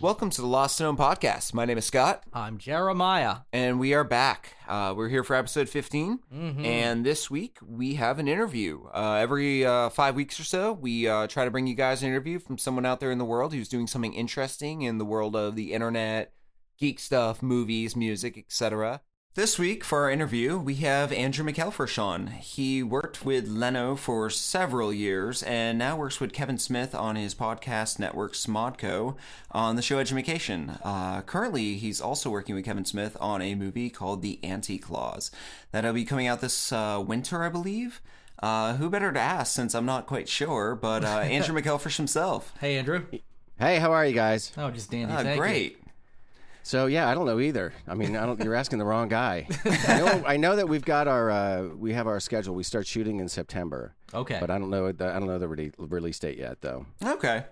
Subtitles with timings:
[0.00, 1.52] Welcome to the Lost Stone podcast.
[1.52, 3.38] My name is Scott, I'm Jeremiah.
[3.52, 4.54] and we are back.
[4.66, 6.20] Uh, we're here for episode 15,
[6.64, 8.82] and this week we have an interview.
[8.94, 12.08] Uh, every uh, five weeks or so, we uh, try to bring you guys an
[12.08, 15.36] interview from someone out there in the world who's doing something interesting in the world
[15.36, 16.32] of the internet,
[16.78, 19.02] geek stuff, movies, music, etc.
[19.36, 22.26] This week, for our interview, we have Andrew McElfresh on.
[22.26, 27.32] He worked with Leno for several years and now works with Kevin Smith on his
[27.32, 29.14] podcast network Smodco
[29.52, 30.70] on the show Education.
[30.82, 35.30] Uh, currently, he's also working with Kevin Smith on a movie called The Anti Claus
[35.70, 38.00] that'll be coming out this uh, winter, I believe.
[38.42, 42.52] Uh, who better to ask since I'm not quite sure, but uh, Andrew McElfresh himself.
[42.58, 43.06] Hey, Andrew.
[43.60, 44.50] Hey, how are you guys?
[44.58, 45.14] Oh, just dandy.
[45.14, 45.76] Ah, Thank you.
[46.60, 46.66] Great.
[46.66, 47.72] So yeah, I don't know either.
[47.88, 48.42] I mean, I don't.
[48.42, 49.46] You're asking the wrong guy.
[49.88, 52.54] I know, I know that we've got our uh, we have our schedule.
[52.54, 54.38] We start shooting in September, Okay.
[54.40, 54.90] but I don't know.
[54.92, 56.86] The, I don't know the re- release date yet, though.
[57.04, 57.44] Okay.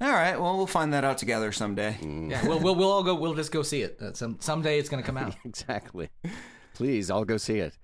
[0.00, 0.40] All right.
[0.40, 1.96] Well, we'll find that out together someday.
[2.02, 3.14] yeah, we'll, we'll we'll all go.
[3.14, 3.98] We'll just go see it.
[4.00, 5.34] Uh, some someday it's gonna come out.
[5.44, 6.08] Exactly.
[6.74, 7.76] Please, I'll go see it.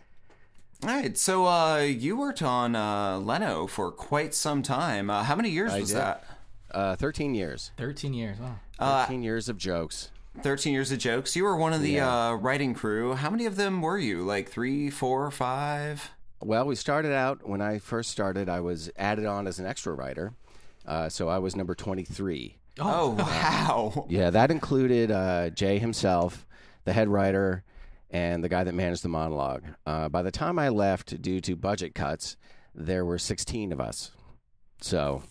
[0.85, 1.17] All right.
[1.19, 5.11] So uh, you worked on uh, Leno for quite some time.
[5.11, 5.99] Uh, how many years I was did.
[5.99, 6.25] that?
[6.71, 7.71] Uh, Thirteen years.
[7.77, 8.39] Thirteen years.
[8.39, 8.57] Wow.
[8.79, 10.11] Uh, Thirteen years of jokes.
[10.43, 11.35] 13 years of jokes.
[11.37, 12.29] You were one of the Yeah.
[12.29, 13.15] uh, writing crew.
[13.15, 14.23] How many of them were you?
[14.23, 16.11] Like three, four, five?
[16.41, 18.49] Well, we started out when I first started.
[18.49, 20.35] I was added on as an extra writer,
[20.87, 22.57] uh, so I was number twenty-three.
[22.81, 24.07] Oh, wow.
[24.09, 26.47] Yeah, that included uh, Jay himself,
[26.85, 27.65] the head writer,
[28.09, 29.65] and the guy that managed the monologue.
[29.85, 32.37] Uh, by the time I left, due to budget cuts,
[32.73, 34.13] there were 16 of us.
[34.81, 35.25] So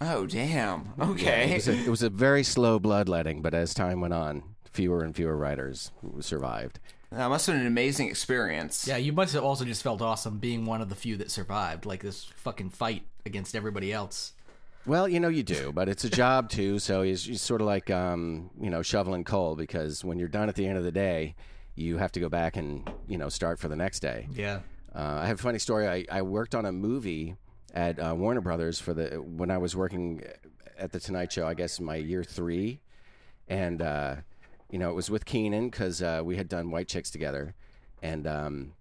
[0.00, 0.92] Oh, damn.
[0.98, 1.50] yeah, Okay.
[1.52, 5.02] it, was a, it was a very slow bloodletting, but as time went on, fewer
[5.02, 6.78] and fewer writers survived.
[7.10, 8.86] that must have been an amazing experience.
[8.86, 11.84] Yeah, you must have also just felt awesome being one of the few that survived,
[11.84, 14.32] like this fucking fight against everybody else.
[14.86, 16.78] Well, you know you do, but it's a job too.
[16.78, 20.48] So it's, it's sort of like um, you know shoveling coal because when you're done
[20.48, 21.34] at the end of the day,
[21.74, 24.28] you have to go back and you know start for the next day.
[24.32, 24.60] Yeah.
[24.94, 25.86] Uh, I have a funny story.
[25.88, 27.34] I, I worked on a movie
[27.74, 30.22] at uh, Warner Brothers for the when I was working
[30.78, 31.46] at the Tonight Show.
[31.46, 32.80] I guess in my year three,
[33.48, 34.16] and uh,
[34.70, 37.54] you know it was with Keenen because uh, we had done White Chicks together,
[38.02, 38.72] and um,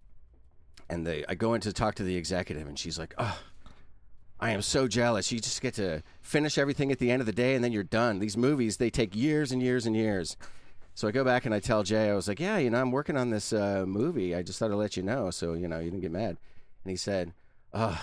[0.90, 3.40] and they I go in to talk to the executive, and she's like, "Oh,
[4.40, 5.32] I am so jealous.
[5.32, 7.84] You just get to finish everything at the end of the day, and then you're
[7.84, 8.20] done.
[8.20, 10.38] These movies they take years and years and years."
[10.96, 12.92] So I go back and I tell Jay, I was like, "Yeah, you know, I'm
[12.92, 14.34] working on this uh, movie.
[14.34, 16.38] I just thought I'd let you know, so you know, you didn't get mad."
[16.84, 17.34] And he said,
[17.74, 18.02] "Oh,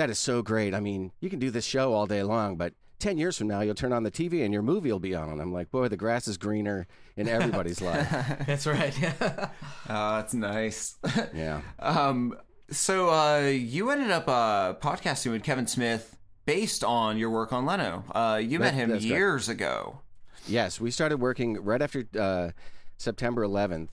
[0.00, 0.74] that is so great.
[0.74, 3.60] I mean, you can do this show all day long, but ten years from now,
[3.60, 5.88] you'll turn on the TV and your movie will be on." And I'm like, "Boy,
[5.88, 8.08] the grass is greener in everybody's life."
[8.46, 8.94] That's right.
[9.20, 9.50] Oh,
[9.88, 10.96] that's nice.
[11.34, 11.60] Yeah.
[11.78, 12.34] um,
[12.70, 17.66] so uh, you ended up uh, podcasting with Kevin Smith based on your work on
[17.66, 18.04] Leno.
[18.14, 19.18] Uh, you met him that's correct.
[19.18, 20.00] years ago.
[20.48, 22.52] Yes, we started working right after uh,
[22.96, 23.88] September 11th.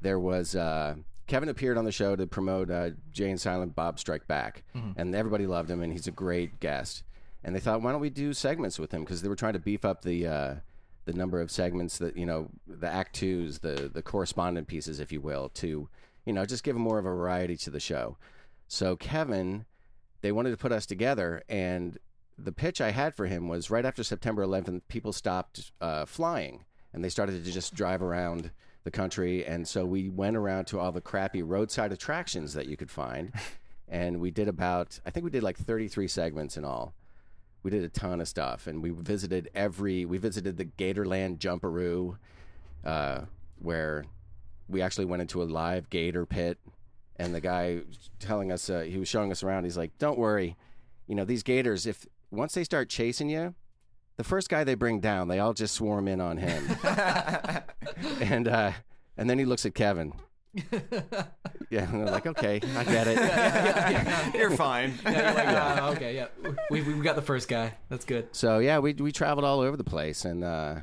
[0.00, 0.94] There was uh,
[1.28, 4.64] Kevin appeared on the show to promote uh, Jay and Silent Bob Strike Back,
[4.96, 7.04] and everybody loved him, and he's a great guest.
[7.44, 9.04] And they thought, why don't we do segments with him?
[9.04, 10.54] Because they were trying to beef up the uh,
[11.04, 15.12] the number of segments that you know, the act twos, the the correspondent pieces, if
[15.12, 15.88] you will, to
[16.24, 18.16] you know, just give more of a variety to the show.
[18.66, 19.66] So Kevin,
[20.22, 21.98] they wanted to put us together, and
[22.36, 26.64] the pitch I had for him was right after September 11th, people stopped uh, flying
[26.92, 28.50] and they started to just drive around
[28.84, 29.44] the country.
[29.44, 33.32] And so we went around to all the crappy roadside attractions that you could find.
[33.88, 36.94] and we did about, I think we did like 33 segments in all.
[37.62, 38.66] We did a ton of stuff.
[38.66, 42.16] And we visited every, we visited the Gatorland Jumperoo,
[42.84, 43.22] uh,
[43.58, 44.04] where
[44.68, 46.58] we actually went into a live gator pit.
[47.16, 47.80] And the guy
[48.20, 49.64] telling us, uh, he was showing us around.
[49.64, 50.56] He's like, don't worry.
[51.08, 53.54] You know, these gators, if once they start chasing you,
[54.18, 56.64] the first guy they bring down, they all just swarm in on him.
[58.20, 58.72] and uh,
[59.16, 60.12] and then he looks at Kevin.
[61.70, 64.34] yeah, and they're like, okay, I get it.
[64.34, 64.94] You're fine.
[65.04, 66.26] Yeah, you're like, "Ah, okay, yeah.
[66.70, 67.74] We we got the first guy.
[67.88, 68.34] That's good.
[68.34, 70.80] So yeah, we we traveled all over the place, and uh,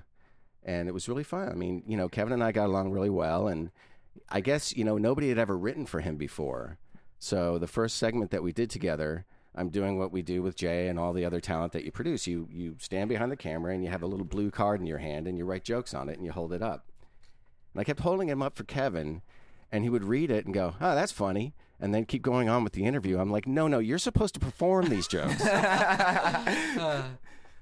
[0.64, 1.50] and it was really fun.
[1.50, 3.70] I mean, you know, Kevin and I got along really well, and
[4.30, 6.78] I guess you know nobody had ever written for him before.
[7.20, 9.26] So the first segment that we did together,
[9.56, 12.28] I'm doing what we do with Jay and all the other talent that you produce.
[12.28, 14.98] You you stand behind the camera and you have a little blue card in your
[14.98, 16.86] hand and you write jokes on it and you hold it up.
[17.74, 19.22] And I kept holding him up for Kevin,
[19.72, 22.64] and he would read it and go, "Oh, that's funny," and then keep going on
[22.64, 23.20] with the interview.
[23.20, 25.42] I'm like, "No, no, you're supposed to perform these jokes."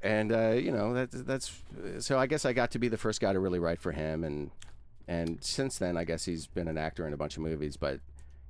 [0.04, 1.62] and uh, you know that's that's
[2.00, 4.24] so I guess I got to be the first guy to really write for him,
[4.24, 4.52] and
[5.08, 8.00] and since then I guess he's been an actor in a bunch of movies, but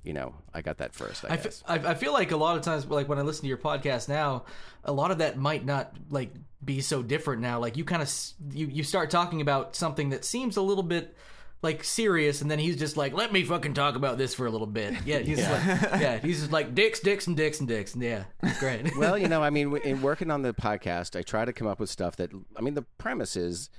[0.04, 1.24] you know I got that first.
[1.24, 1.60] I, I, guess.
[1.60, 3.58] fe- I I feel like a lot of times, like when I listen to your
[3.58, 4.44] podcast now,
[4.84, 6.32] a lot of that might not like
[6.64, 7.58] be so different now.
[7.58, 8.12] Like you kind of
[8.52, 11.16] you you start talking about something that seems a little bit
[11.64, 14.50] like serious, and then he's just like, "Let me fucking talk about this for a
[14.50, 15.78] little bit." Yeah, he's yeah.
[15.80, 18.94] like, yeah, he's just like dicks, dicks, and dicks and dicks, and yeah, it's great.
[18.98, 21.80] well, you know, I mean, in working on the podcast, I try to come up
[21.80, 23.70] with stuff that I mean, the premise is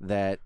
[0.00, 0.40] that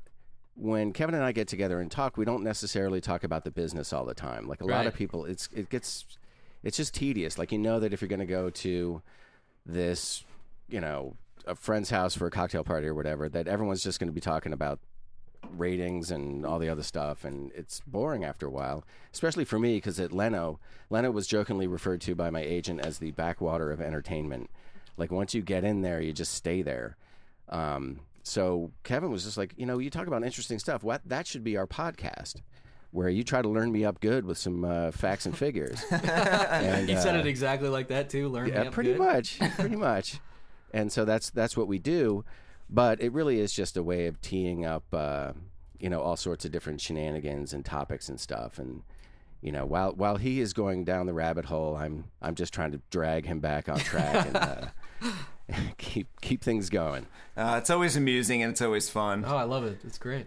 [0.58, 3.92] when Kevin and I get together and talk, we don't necessarily talk about the business
[3.92, 4.48] all the time.
[4.48, 6.04] Like a lot of people, it's it gets
[6.64, 7.38] it's just tedious.
[7.38, 9.00] Like you know that if you're going to go to
[9.64, 10.24] this,
[10.68, 11.16] you know,
[11.46, 14.20] a friend's house for a cocktail party or whatever, that everyone's just going to be
[14.20, 14.80] talking about
[15.56, 18.84] ratings and all the other stuff, and it's boring after a while.
[19.12, 20.58] Especially for me, because at Leno,
[20.90, 24.50] Leno was jokingly referred to by my agent as the backwater of entertainment.
[24.96, 26.96] Like once you get in there, you just stay there.
[27.48, 30.82] Um, so Kevin was just like, you know, you talk about interesting stuff.
[30.82, 32.36] What that should be our podcast,
[32.90, 35.82] where you try to learn me up good with some uh, facts and figures.
[35.90, 38.28] and, he said uh, it exactly like that too.
[38.28, 38.98] Learn me up pretty good.
[38.98, 40.20] much, pretty much.
[40.72, 42.24] And so that's that's what we do,
[42.68, 45.32] but it really is just a way of teeing up, uh,
[45.78, 48.58] you know, all sorts of different shenanigans and topics and stuff.
[48.58, 48.82] And
[49.40, 52.72] you know, while while he is going down the rabbit hole, I'm I'm just trying
[52.72, 54.66] to drag him back on track and uh,
[55.78, 57.06] keep keep things going.
[57.36, 59.24] Uh, it's always amusing and it's always fun.
[59.26, 59.80] Oh, I love it.
[59.84, 60.26] It's great.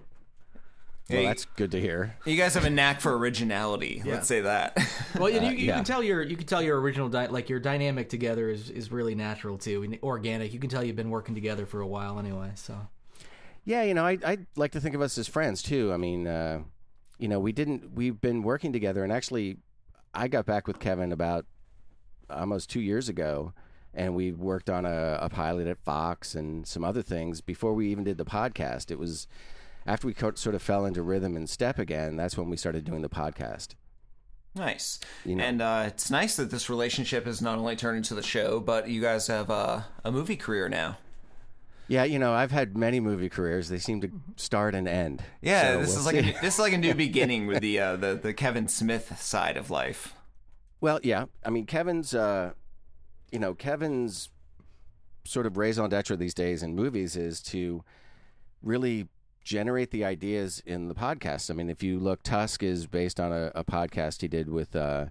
[1.10, 2.16] Well, that's good to hear.
[2.26, 4.02] You guys have a knack for originality.
[4.04, 4.14] Yeah.
[4.14, 4.78] Let's say that.
[5.20, 5.76] Well, you, you, you yeah.
[5.76, 8.94] can tell your you can tell your original di- like your dynamic together is, is
[8.94, 10.54] really natural too, and organic.
[10.54, 12.52] You can tell you've been working together for a while anyway.
[12.56, 12.88] So
[13.66, 15.92] Yeah, you know, I I like to think of us as friends too.
[15.92, 16.62] I mean, uh,
[17.20, 19.58] you know, we didn't we've been working together, and actually,
[20.14, 21.46] I got back with Kevin about
[22.30, 23.54] almost two years ago,
[23.94, 27.90] and we worked on a, a pilot at Fox and some other things before we
[27.92, 28.92] even did the podcast.
[28.92, 29.28] It was
[29.86, 32.16] after we co- sort of fell into rhythm and step again.
[32.16, 33.70] That's when we started doing the podcast.
[34.56, 35.00] nice.
[35.26, 35.44] You know.
[35.44, 38.88] And uh, it's nice that this relationship has not only turned into the show, but
[38.90, 40.98] you guys have uh, a movie career now.
[41.88, 43.68] Yeah, you know, I've had many movie careers.
[43.68, 45.24] They seem to start and end.
[45.42, 47.80] Yeah, So this we'll is like a, this is like a new beginning with the
[47.80, 50.14] uh, the the Kevin Smith side of life.
[50.80, 51.26] Well, yeah.
[51.46, 52.54] I mean, Kevin's, uh,
[53.32, 54.30] you know, Kevin's
[55.24, 57.84] sort of raison d'etre these days in movies is to
[58.64, 59.08] really
[59.44, 61.50] generate the ideas in the podcast.
[61.50, 64.76] I mean, if you look, Tusk is based on a, a podcast he did with
[64.76, 65.06] uh,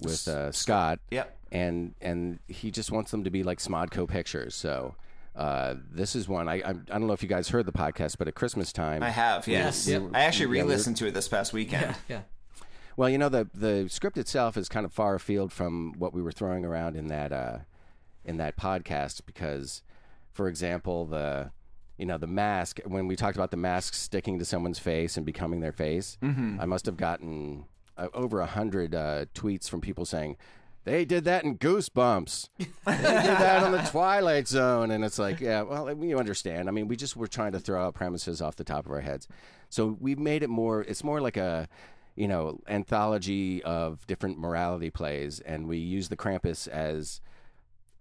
[0.00, 1.36] with uh, Scott, Yep.
[1.52, 4.54] and and he just wants them to be like Smodco pictures.
[4.54, 4.94] So.
[5.34, 8.18] Uh, this is one I, I I don't know if you guys heard the podcast,
[8.18, 9.48] but at Christmas time, I have.
[9.48, 9.88] Yes.
[9.88, 10.10] Yep.
[10.12, 11.96] I actually re-listened to it this past weekend.
[12.06, 12.20] yeah,
[12.96, 16.22] Well, you know the the script itself is kind of far afield from what we
[16.22, 17.58] were throwing around in that uh,
[18.24, 19.82] in that podcast because,
[20.32, 21.50] for example, the
[21.98, 25.24] you know the mask when we talked about the mask sticking to someone's face and
[25.26, 26.18] becoming their face,
[26.60, 27.64] I must have gotten
[27.96, 30.36] uh, over a hundred uh, tweets from people saying.
[30.84, 32.48] They did that in Goosebumps.
[32.58, 36.66] they did that on the Twilight Zone, and it's like, yeah, well, you understand.
[36.68, 39.00] I mean, we just were trying to throw out premises off the top of our
[39.00, 39.28] heads,
[39.68, 40.80] so we've made it more.
[40.82, 41.68] It's more like a,
[42.14, 47.20] you know, anthology of different morality plays, and we use the Krampus as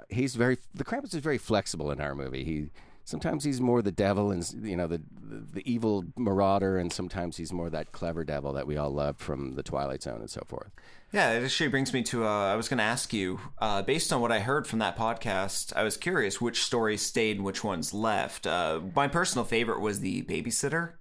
[0.09, 2.43] he's very the Krampus is very flexible in our movie.
[2.43, 2.69] He
[3.05, 7.53] sometimes he's more the devil and you know the, the evil marauder, and sometimes he's
[7.53, 10.71] more that clever devil that we all loved from the Twilight Zone and so forth.
[11.11, 12.25] Yeah, it actually brings me to.
[12.25, 14.97] Uh, I was going to ask you, uh, based on what I heard from that
[14.97, 18.47] podcast, I was curious which stories stayed and which ones left.
[18.47, 20.93] Uh, my personal favorite was the babysitter.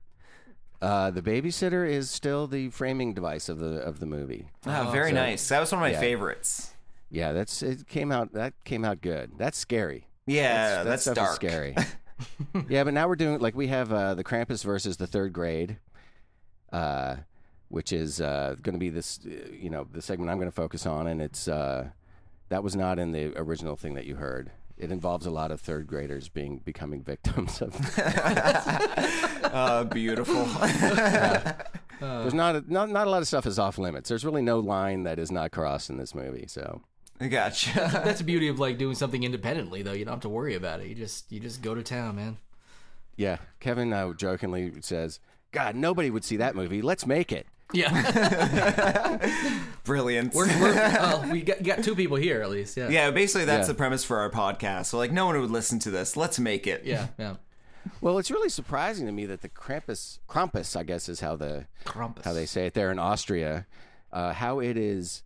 [0.80, 4.48] Uh, the babysitter is still the framing device of the of the movie.
[4.66, 5.48] Ah, very so- nice.
[5.48, 6.00] That was one of my yeah.
[6.00, 6.72] favorites.
[7.10, 9.32] Yeah, that's it came out that came out good.
[9.36, 10.06] That's scary.
[10.26, 11.34] Yeah, that that's stuff dark.
[11.34, 11.74] Scary.
[12.68, 15.78] yeah, but now we're doing like we have uh, the Krampus versus the third grade,
[16.72, 17.16] uh,
[17.68, 20.54] which is uh, going to be this, uh, you know, the segment I'm going to
[20.54, 21.88] focus on, and it's uh,
[22.48, 24.52] that was not in the original thing that you heard.
[24.80, 27.74] It involves a lot of third graders being becoming victims of.
[29.50, 30.44] Uh, beautiful.
[32.00, 34.08] There's not a, not not a lot of stuff is off limits.
[34.08, 36.44] There's really no line that is not crossed in this movie.
[36.46, 36.82] So
[37.18, 37.90] gotcha.
[38.04, 39.92] that's the beauty of like doing something independently though.
[39.92, 40.86] You don't have to worry about it.
[40.86, 42.38] You just you just go to town, man.
[43.16, 45.18] yeah, Kevin uh, jokingly says,
[45.50, 46.80] "God, nobody would see that movie.
[46.80, 49.18] Let's make it." Yeah,
[49.84, 50.34] Brilliant.
[50.34, 52.76] we're, we're well, we got, got two people here at least.
[52.76, 53.72] Yeah, yeah, basically that's Yeah.
[53.72, 54.86] the premise for our podcast.
[54.86, 56.16] So like, no one would listen to this.
[56.16, 56.84] Let's make it.
[56.84, 57.36] yeah, yeah.
[58.00, 61.66] Well, it's really surprising to me that the Krampus, Krampus, I guess is how the
[61.84, 62.24] Krampus.
[62.24, 63.66] how they say it there in Austria,
[64.12, 65.22] uh, how it is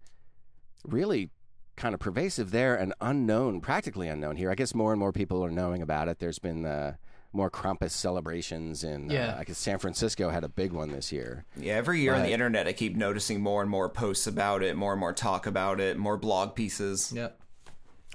[0.87, 1.31] really
[1.77, 4.51] kind of pervasive there and unknown, practically unknown here.
[4.51, 6.21] I guess more and more people are knowing about it.
[6.21, 6.95] There's been uh,
[7.35, 9.35] more Krampus celebrations in, Yeah.
[9.35, 11.45] uh, I guess San Francisco had a big one this year.
[11.57, 14.77] Yeah, every year on the internet, I keep noticing more and more posts about it,
[14.77, 17.13] more and more talk about it, more blog pieces.
[17.15, 17.41] Yep.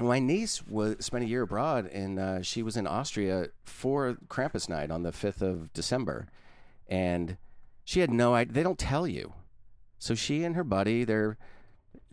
[0.02, 4.70] My niece was spent a year abroad, and uh, she was in Austria for Krampus
[4.70, 6.28] night on the fifth of December,
[6.88, 7.36] and
[7.84, 8.54] she had no idea.
[8.54, 9.34] They don't tell you,
[9.98, 11.38] so she and her buddy they're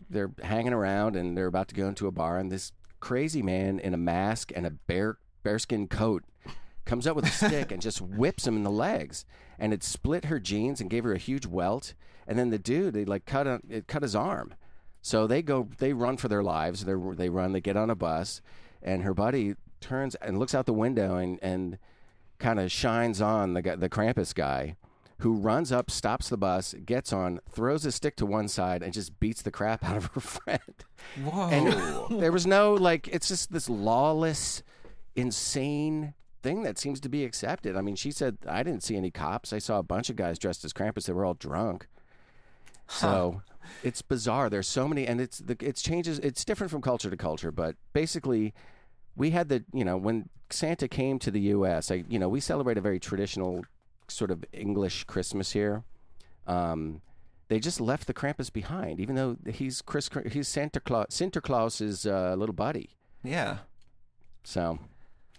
[0.09, 3.79] they're hanging around, and they're about to go into a bar, and this crazy man
[3.79, 6.25] in a mask and a bear bearskin coat
[6.87, 9.25] comes up with a stick and just whips him in the legs,
[9.59, 11.93] and it split her jeans and gave her a huge welt,
[12.27, 14.55] and then the dude they like cut a, it cut his arm.
[15.01, 16.85] So they go, they run for their lives.
[16.85, 17.51] They they run.
[17.53, 18.41] They get on a bus,
[18.81, 21.77] and her buddy turns and looks out the window and and
[22.39, 24.75] kind of shines on the guy, the Krampus guy,
[25.19, 28.93] who runs up, stops the bus, gets on, throws his stick to one side, and
[28.93, 30.85] just beats the crap out of her friend.
[31.23, 31.49] Whoa.
[31.49, 34.61] And there was no like, it's just this lawless,
[35.15, 37.75] insane thing that seems to be accepted.
[37.75, 39.53] I mean, she said I didn't see any cops.
[39.53, 41.05] I saw a bunch of guys dressed as Krampus.
[41.05, 41.87] They were all drunk.
[42.87, 43.41] So
[43.83, 44.49] it's bizarre.
[44.49, 46.19] There's so many, and it's the it's changes.
[46.19, 48.53] It's different from culture to culture, but basically,
[49.15, 51.91] we had the you know when Santa came to the U.S.
[51.91, 53.65] I you know we celebrate a very traditional
[54.07, 55.83] sort of English Christmas here.
[56.45, 57.01] Um,
[57.49, 60.09] they just left the Krampus behind, even though he's Chris.
[60.31, 61.07] He's Santa Claus.
[61.09, 62.91] Santa Claus's uh, little buddy.
[63.23, 63.59] yeah.
[64.43, 64.79] So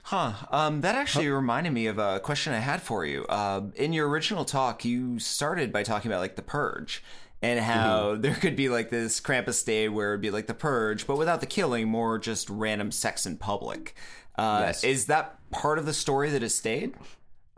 [0.09, 0.33] Huh.
[0.51, 3.27] Um, that actually reminded me of a question I had for you.
[3.27, 7.05] Uh, in your original talk, you started by talking about like the purge
[7.43, 11.07] and how there could be like this Krampus day where it'd be like the purge,
[11.07, 13.95] but without the killing, more just random sex in public.
[14.35, 14.83] Uh, Yes.
[14.83, 16.95] Is that part of the story that has stayed?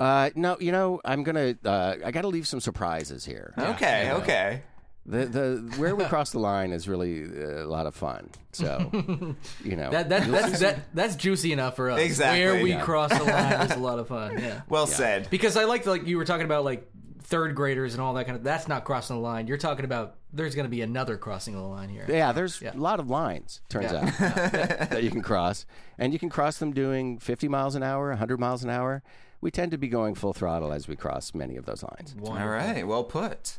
[0.00, 1.54] uh, no, you know I'm gonna.
[1.64, 3.54] Uh, I got to leave some surprises here.
[3.57, 4.62] Okay, okay.
[5.11, 8.31] The the where we cross the line is really uh, a lot of fun.
[8.52, 8.90] So
[9.64, 12.00] you know That, that, that's, that, that's juicy enough for us.
[12.00, 12.81] Exactly, Where we yeah.
[12.83, 14.38] cross the line is a lot of fun.
[14.38, 14.62] Yeah.
[14.69, 15.29] Well said.
[15.31, 16.88] Because I like, like you were talking about, like
[17.23, 18.43] third graders and all that kind of.
[18.45, 19.47] That's not crossing the line.
[19.47, 22.05] You're talking about there's going to be another crossing of the line here.
[22.09, 24.05] Yeah, there's a lot of lines, turns Yeah.
[24.05, 24.19] out,
[24.90, 25.64] that you can cross.
[25.99, 29.02] And you can cross them doing 50 miles an hour, 100 miles an hour.
[29.40, 32.14] We tend to be going full throttle as we cross many of those lines.
[32.25, 33.59] All right, well put.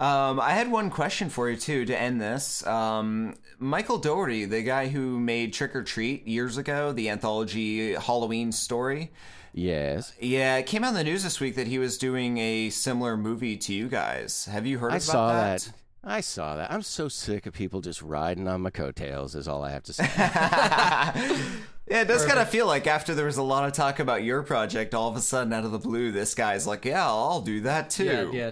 [0.00, 2.66] Um, I had one question for you too to end this.
[2.66, 8.50] Um, Michael Dougherty, the guy who made Trick or Treat years ago, the anthology Halloween
[8.50, 9.12] story.
[9.52, 10.14] Yes.
[10.18, 13.16] Yeah, it came out in the news this week that he was doing a similar
[13.16, 14.46] movie to you guys.
[14.46, 15.60] Have you heard I about saw that?
[15.60, 15.72] that.
[16.02, 16.72] I saw that.
[16.72, 19.92] I'm so sick of people just riding on my coattails, is all I have to
[19.92, 20.08] say.
[21.90, 24.22] Yeah, it does kind of feel like after there was a lot of talk about
[24.22, 27.40] your project, all of a sudden, out of the blue, this guy's like, "Yeah, I'll
[27.40, 28.30] do that too." Yeah.
[28.32, 28.50] Yeah.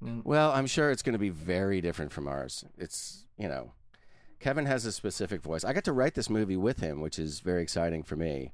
[0.00, 2.64] Well, I'm sure it's going to be very different from ours.
[2.76, 3.72] It's, you know,
[4.40, 5.64] Kevin has a specific voice.
[5.64, 8.52] I got to write this movie with him, which is very exciting for me.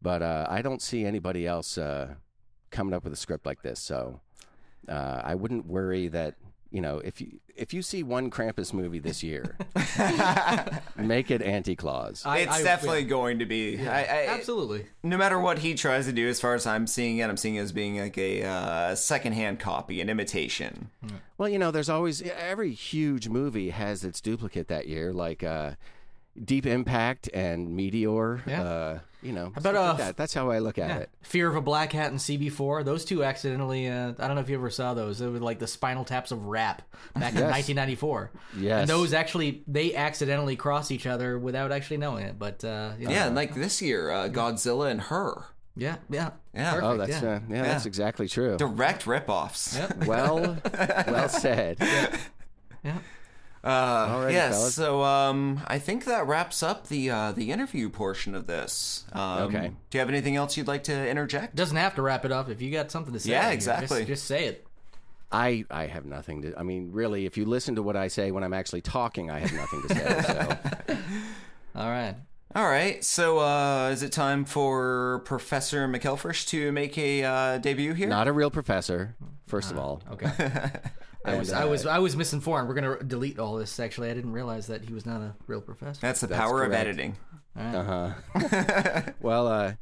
[0.00, 2.14] But uh, I don't see anybody else uh,
[2.70, 3.80] coming up with a script like this.
[3.80, 4.20] So
[4.88, 6.36] uh, I wouldn't worry that,
[6.70, 9.56] you know, if you if you see one Krampus movie this year,
[10.96, 12.22] make it Anti Claus.
[12.24, 13.86] I- It's I- definitely going to be.
[13.86, 14.86] I, I, Absolutely.
[15.02, 17.56] no matter what he tries to do, as far as I'm seeing it, I'm seeing
[17.56, 20.90] it as being like a uh, secondhand copy, an imitation.
[21.38, 25.72] Well, you know, there's always every huge movie has its duplicate that year, like uh,
[26.42, 28.42] Deep Impact and Meteor.
[28.46, 28.62] Yeah.
[28.62, 30.16] Uh, you know, about, stuff like uh, that.
[30.16, 30.96] That's how I look at Yeah.
[30.98, 31.10] it.
[31.22, 32.84] Fear of a Black Hat and CB4.
[32.84, 33.88] Those two accidentally.
[33.88, 35.18] Uh, I don't know if you ever saw those.
[35.18, 36.82] They were like the Spinal Taps of rap
[37.14, 38.30] back in 1994.
[38.58, 38.80] Yes.
[38.82, 42.38] And those actually they accidentally cross each other without actually knowing it.
[42.38, 45.44] But uh, you know, Yeah, and like this year, uh, Godzilla and her.
[45.76, 46.70] yeah, yeah, Yeah.
[46.74, 47.28] Perfect, Oh, that's yeah.
[47.28, 48.56] Uh, yeah, that's exactly true.
[48.56, 49.76] Direct ripoffs.
[49.76, 50.06] Yep.
[50.06, 50.56] Well,
[51.08, 51.78] well said.
[52.84, 52.98] yeah.
[53.66, 54.54] Uh, Alrighty, yes.
[54.54, 54.74] fellas.
[54.76, 59.04] So um, I think that wraps up the uh, the interview portion of this.
[59.12, 59.72] Um, Okay.
[59.90, 61.56] Do you have anything else you'd like to interject?
[61.56, 63.30] Doesn't have to wrap it up if you got something to say.
[63.30, 63.98] Yeah, exactly.
[63.98, 64.66] Just, just say it.
[65.32, 66.56] I I have nothing to.
[66.56, 69.40] I mean, really, if you listen to what I say when I'm actually talking, I
[69.40, 70.22] have nothing to say.
[70.22, 70.96] So
[71.74, 72.14] All right.
[72.54, 73.04] All right.
[73.04, 78.08] So uh, is it time for Professor McElfresh to make a uh, debut here?
[78.08, 79.16] not a real professor,
[79.48, 80.02] first of all.
[80.12, 80.30] Okay.
[81.26, 82.68] I was, And, I uh, was I was misinformed.
[82.68, 83.80] We're gonna delete all this.
[83.80, 86.00] Actually, I didn't realize that he was not a real professor.
[86.00, 86.86] That's the That's power of correct.
[86.86, 87.16] editing.
[87.58, 89.02] Uh huh.
[89.20, 89.72] well, uh,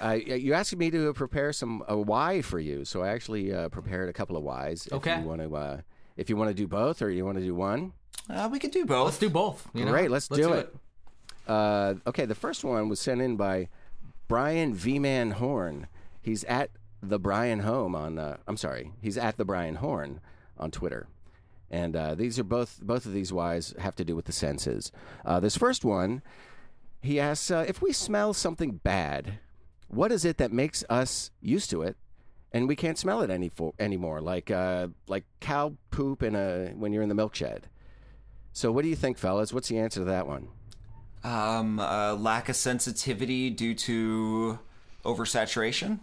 [0.00, 3.70] I, you asked me to prepare some a why for you, so I actually uh,
[3.70, 4.88] prepared a couple of whys.
[4.92, 5.12] Okay.
[5.14, 5.80] If you want to, uh,
[6.16, 7.92] if you want to do both, or you want to do one.
[8.28, 9.06] Uh, we could do both.
[9.06, 9.68] Let's do both.
[9.74, 9.90] You know?
[9.90, 10.74] Great, let's do it.
[11.46, 13.68] Uh, okay, the first one was sent in by
[14.28, 15.88] Brian V Man Horn.
[16.20, 16.70] He's at
[17.02, 18.18] the Brian Home on.
[18.18, 20.20] Uh, I'm sorry, he's at the Brian Horn
[20.58, 21.08] on Twitter.
[21.70, 24.92] And uh, these are both both of these whys have to do with the senses.
[25.24, 26.22] Uh, this first one,
[27.02, 29.38] he asks uh, if we smell something bad,
[29.88, 31.96] what is it that makes us used to it,
[32.52, 34.20] and we can't smell it any for, anymore?
[34.20, 37.68] Like uh, like cow poop in a when you're in the milk shed.
[38.52, 39.52] So what do you think, fellas?
[39.52, 40.48] What's the answer to that one?
[41.24, 44.58] Um, uh, lack of sensitivity due to
[45.04, 45.98] oversaturation.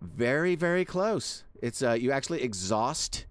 [0.00, 1.42] Very very close.
[1.60, 3.26] It's uh, you actually exhaust.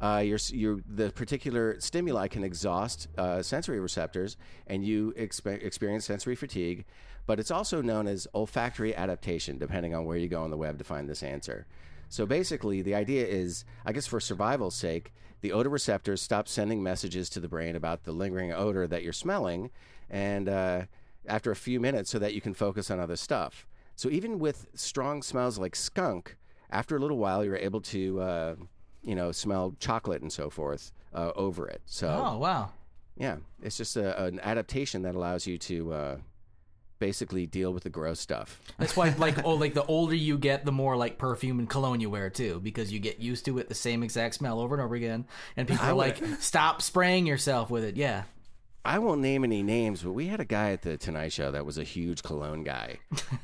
[0.00, 4.36] Uh, your, your the particular stimuli can exhaust uh, sensory receptors,
[4.66, 6.84] and you expe- experience sensory fatigue.
[7.24, 10.78] But it's also known as olfactory adaptation, depending on where you go on the web
[10.78, 11.66] to find this answer.
[12.08, 16.82] So basically, the idea is, I guess, for survival's sake, the odor receptors stop sending
[16.82, 19.70] messages to the brain about the lingering odor that you're smelling,
[20.10, 20.82] and uh,
[21.26, 23.66] after a few minutes, so that you can focus on other stuff.
[23.94, 26.36] So even with strong smells like skunk,
[26.72, 28.54] after a little while, you're able to, uh,
[29.04, 31.82] you know, smell chocolate and so forth uh, over it.
[31.86, 32.70] So Oh wow.
[33.16, 36.16] yeah, it's just a, an adaptation that allows you to uh,
[36.98, 38.60] basically deal with the gross stuff.
[38.78, 42.00] That's why, like, oh, like the older you get, the more like perfume and cologne
[42.00, 44.82] you wear too, because you get used to it, the same exact smell over and
[44.82, 45.26] over again,
[45.56, 48.22] and people are like, "Stop spraying yourself with it." Yeah,
[48.84, 51.66] I won't name any names, but we had a guy at the Tonight Show that
[51.66, 52.98] was a huge cologne guy.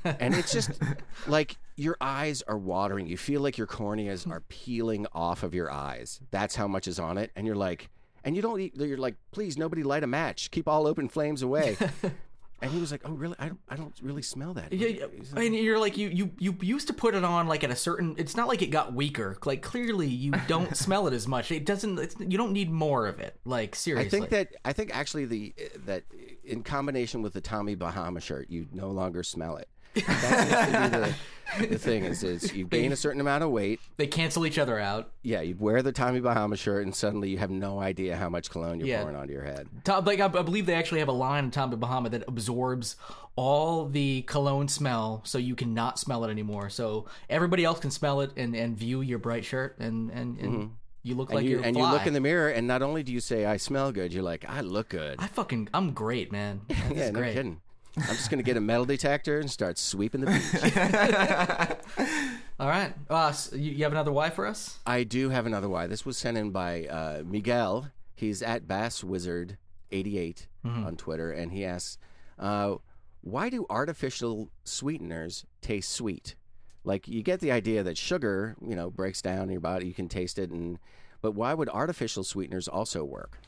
[0.04, 0.70] and it's just
[1.26, 3.06] like your eyes are watering.
[3.06, 6.20] You feel like your corneas are peeling off of your eyes.
[6.32, 7.30] That's how much is on it.
[7.36, 7.88] And you're like,
[8.24, 10.50] and you don't, eat, you're like, please, nobody light a match.
[10.50, 11.76] Keep all open flames away.
[12.60, 13.36] and he was like, oh, really?
[13.38, 14.72] I don't, I don't really smell that.
[14.72, 14.88] yeah.
[14.88, 15.40] yeah.
[15.40, 18.16] And you're like, you you you used to put it on like at a certain.
[18.18, 19.36] It's not like it got weaker.
[19.44, 21.52] Like clearly, you don't smell it as much.
[21.52, 21.98] It doesn't.
[21.98, 23.38] It's, you don't need more of it.
[23.44, 25.54] Like seriously, I think that I think actually the
[25.86, 26.02] that
[26.44, 29.68] in combination with the Tommy Bahama shirt, you no longer smell it.
[29.94, 33.50] That seems to be the, the thing is, is you gain a certain amount of
[33.50, 33.80] weight.
[33.96, 35.10] they cancel each other out.
[35.22, 38.50] Yeah, you wear the Tommy Bahama shirt, and suddenly you have no idea how much
[38.50, 39.00] cologne you're Yeah.
[39.00, 39.66] pouring onto your head.
[39.84, 42.96] Tom, like I, I believe they actually have a line in Tommy Bahama that absorbs
[43.34, 46.68] all the cologne smell, so you cannot smell it anymore.
[46.68, 50.70] So everybody else can smell it and, and view your bright shirt, and and, and
[51.02, 51.36] you look Mm-hmm.
[51.38, 53.10] And like you you're a and you look in the mirror, and not only do
[53.12, 55.16] you say I smell good, you're like I look good.
[55.18, 56.60] I fucking, I'm great, man.
[56.92, 57.34] Yeah, no great.
[57.34, 57.60] kidding.
[57.96, 62.08] I'm just gonna get a metal detector and start sweeping the beach.
[62.60, 64.78] All right, uh, so you, you have another Y for us?
[64.86, 65.86] I do have another why.
[65.86, 67.90] This was sent in by uh, Miguel.
[68.16, 69.58] He's at Bass Wizard
[69.92, 70.84] 88 Mm-hmm.
[70.86, 71.98] on Twitter, and he asks,
[72.38, 72.74] uh,
[73.20, 76.34] "Why do artificial sweeteners taste sweet?
[76.82, 79.94] Like you get the idea that sugar, you know, breaks down in your body, you
[79.94, 80.78] can taste it, and
[81.22, 83.38] but why would artificial sweeteners also work?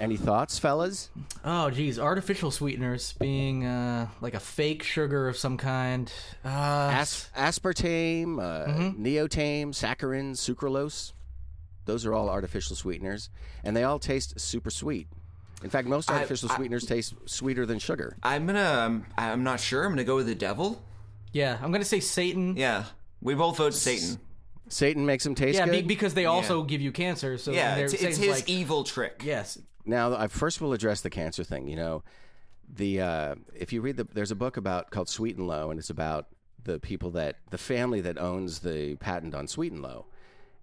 [0.00, 1.10] Any thoughts, fellas?
[1.44, 6.12] Oh, geez, artificial sweeteners being uh, like a fake sugar of some kind.
[6.44, 6.48] Uh,
[6.92, 9.04] As- aspartame, uh, Mm-hmm.
[9.04, 11.12] neotame, saccharin, sucralose.
[11.84, 13.28] Those are all artificial sweeteners,
[13.64, 15.08] and they all taste super sweet.
[15.62, 18.16] In fact, most artificial sweeteners taste sweeter than sugar.
[18.22, 18.64] I'm gonna.
[18.86, 19.84] Um, I'm not sure.
[19.84, 20.82] I'm gonna go with the devil.
[21.32, 22.56] yeah, I'm gonna say Satan.
[22.56, 22.84] Yeah,
[23.20, 24.18] we both vote Satan.
[24.68, 25.88] Satan makes them taste Yeah, be, good.
[25.88, 27.36] because they also give you cancer.
[27.36, 29.22] So Yeah, it's, it's his like, evil trick.
[29.24, 31.68] Yes, now, I first will address the cancer thing.
[31.68, 32.02] You know,
[32.74, 35.78] the uh, if you read the there's a book about called Sweet and Low, and
[35.78, 36.26] it's about
[36.64, 40.06] the people that the family that owns the patent on Sweet and Low.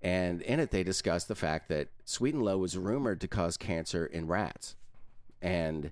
[0.02, 3.58] And in it, they discuss the fact that Sweet and Low was rumored to cause
[3.58, 4.76] cancer in rats.
[5.42, 5.92] And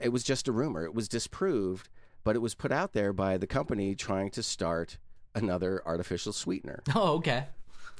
[0.00, 0.84] it was just a rumor.
[0.84, 1.90] It was disproved,
[2.24, 4.96] but it was put out there by the company trying to start
[5.34, 6.82] another artificial sweetener.
[6.94, 7.44] Oh, okay.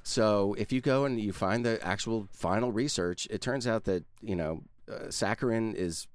[0.07, 4.05] So if you go and you find the actual final research, it turns out that
[4.23, 6.07] you know uh, saccharin is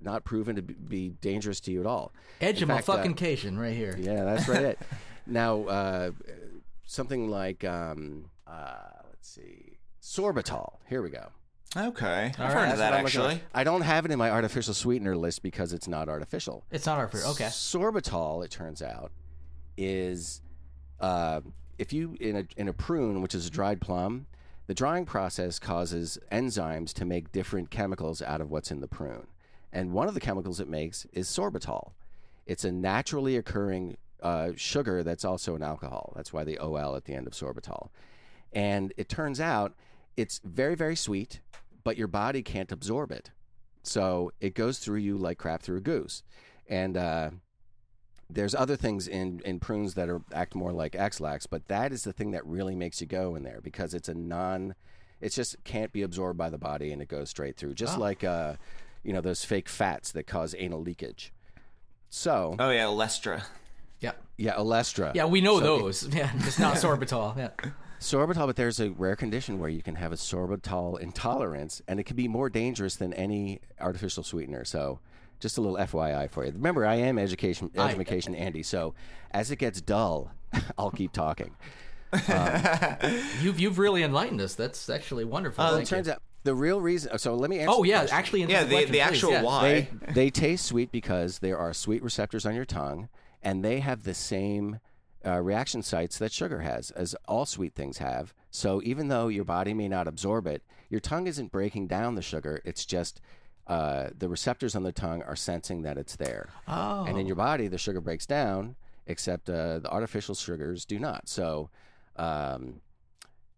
[0.00, 2.12] not proven to be- be dangerous to you at all.
[2.40, 3.96] Edge In of my fact, uh, fucking cation right here.
[3.98, 4.62] Yeah, that's right.
[4.62, 4.78] it.
[5.26, 6.10] Now, uh,
[6.84, 8.74] something like um, uh,
[9.08, 10.74] let's see, sorbitol.
[10.88, 11.28] Here we go.
[11.76, 13.42] Okay, I've right, heard of that what I'm looking actually.
[13.52, 16.62] I don't have it in my artificial sweetener list because it's not artificial.
[16.70, 17.30] It's not artificial.
[17.30, 17.46] Okay.
[17.46, 19.10] Sorbitol, it turns out,
[19.78, 20.42] is
[21.00, 21.40] uh,
[21.78, 24.26] if you in a in a prune, which is a dried plum,
[24.66, 29.26] the drying process causes enzymes to make different chemicals out of what's in the prune,
[29.72, 31.92] and one of the chemicals it makes is sorbitol.
[32.46, 36.12] It's a naturally occurring uh, sugar that's also an alcohol.
[36.16, 37.88] That's why the OL at the end of sorbitol.
[38.52, 39.74] And it turns out
[40.16, 41.40] it's very very sweet,
[41.82, 43.30] but your body can't absorb it.
[43.82, 46.22] So it goes through you like crap through a goose.
[46.68, 47.30] And uh,
[48.30, 52.04] there's other things in, in prunes that are act more like Ex-Lax, but that is
[52.04, 54.74] the thing that really makes you go in there because it's a non,
[55.20, 58.24] it just can't be absorbed by the body and it goes straight through, just like
[58.24, 58.54] uh,
[59.02, 61.32] you know those fake fats that cause anal leakage.
[62.10, 63.44] So Oh yeah, Lestra.
[64.00, 64.12] Yeah.
[64.36, 65.14] Yeah, Olestra.
[65.14, 66.08] Yeah, we know So- those.
[66.14, 67.36] Yeah, it's not sorbitol.
[67.36, 67.50] Yeah.
[68.00, 72.04] Sorbitol, but there's a rare condition where you can have a sorbitol intolerance, and it
[72.04, 74.62] can be more dangerous than any artificial sweetener.
[74.66, 75.00] So,
[75.40, 76.52] just a little FYI for you.
[76.52, 78.62] Remember, I am education education Andy.
[78.62, 78.94] So,
[79.30, 80.30] as it gets dull,
[80.78, 81.54] I'll keep talking.
[83.42, 84.54] You've you've really enlightened us.
[84.54, 85.64] That's actually wonderful.
[85.64, 85.96] Well, it Thank you.
[85.96, 87.18] turns out the real reason.
[87.18, 87.74] So let me answer.
[87.76, 88.16] Oh yeah, question.
[88.18, 89.42] actually, answer Yeah, the, the, question, the actual Yeah.
[89.42, 89.62] why.
[90.06, 93.08] they they taste sweet because there are sweet receptors on your tongue,
[93.42, 94.78] and they have the same
[95.26, 98.34] uh, reaction sites that sugar has, as all sweet things have.
[98.50, 102.22] So even though your body may not absorb it, your tongue isn't breaking down the
[102.22, 102.60] sugar.
[102.64, 103.20] It's just
[103.66, 107.04] uh, the receptors on the tongue are sensing that it's there, Oh.
[107.04, 111.28] and in your body the sugar breaks down, except uh, the artificial sugars do not.
[111.28, 111.70] So.
[112.16, 112.80] Um,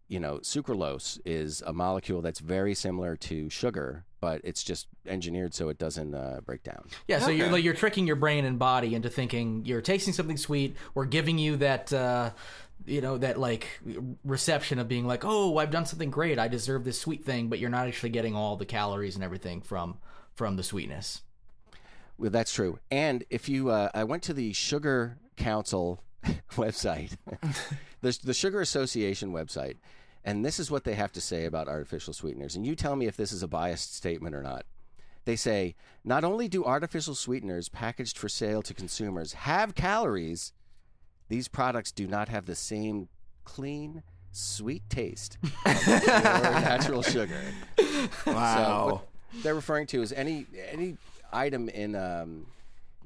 [0.07, 5.53] you know, sucralose is a molecule that's very similar to sugar, but it's just engineered
[5.53, 6.87] so it doesn't uh, break down.
[7.07, 10.37] Yeah, so you're like you're tricking your brain and body into thinking you're tasting something
[10.37, 10.75] sweet.
[10.93, 12.31] We're giving you that, uh,
[12.85, 13.67] you know, that like
[14.23, 16.39] reception of being like, oh, I've done something great.
[16.39, 19.61] I deserve this sweet thing, but you're not actually getting all the calories and everything
[19.61, 19.97] from
[20.35, 21.21] from the sweetness.
[22.17, 22.79] Well, that's true.
[22.89, 26.03] And if you, uh, I went to the Sugar Council
[26.53, 27.15] website,
[28.01, 29.77] the, the Sugar Association website,
[30.23, 32.55] and this is what they have to say about artificial sweeteners.
[32.55, 34.65] And you tell me if this is a biased statement or not.
[35.25, 40.53] They say not only do artificial sweeteners packaged for sale to consumers have calories,
[41.27, 43.09] these products do not have the same
[43.43, 47.41] clean, sweet taste of natural sugar.
[48.23, 48.87] So Wow.
[49.33, 50.95] what they're referring to is any any
[51.33, 52.45] item in um,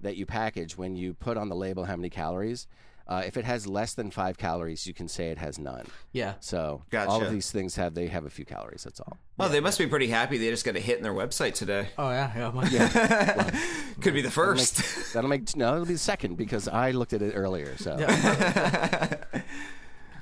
[0.04, 2.68] that you package when you put on the label how many calories.
[3.08, 5.86] Uh, if it has less than five calories, you can say it has none.
[6.14, 6.36] Yeah.
[6.40, 8.84] So all of these things have they have a few calories.
[8.84, 9.18] That's all.
[9.38, 11.90] well, they must be pretty happy they just got a hit in their website today.
[11.98, 12.52] Oh yeah, yeah.
[12.52, 12.66] my-
[14.02, 14.78] Could be the That'll first.
[14.80, 15.74] make, that'll make no.
[15.74, 17.76] It'll be the second because I looked at it earlier.
[17.78, 18.08] So Yeah,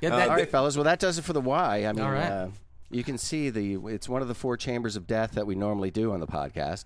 [0.00, 0.76] that- all right, fellas.
[0.76, 1.84] Well, that does it for the why.
[1.86, 2.24] I mean, All right.
[2.30, 2.48] uh,
[2.90, 5.90] you can see the it's one of the four chambers of death that we normally
[5.90, 6.84] do on the podcast,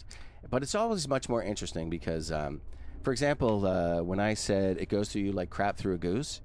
[0.51, 2.61] but it's always much more interesting because, um,
[3.05, 6.41] for example, uh, when I said it goes through you like crap through a goose,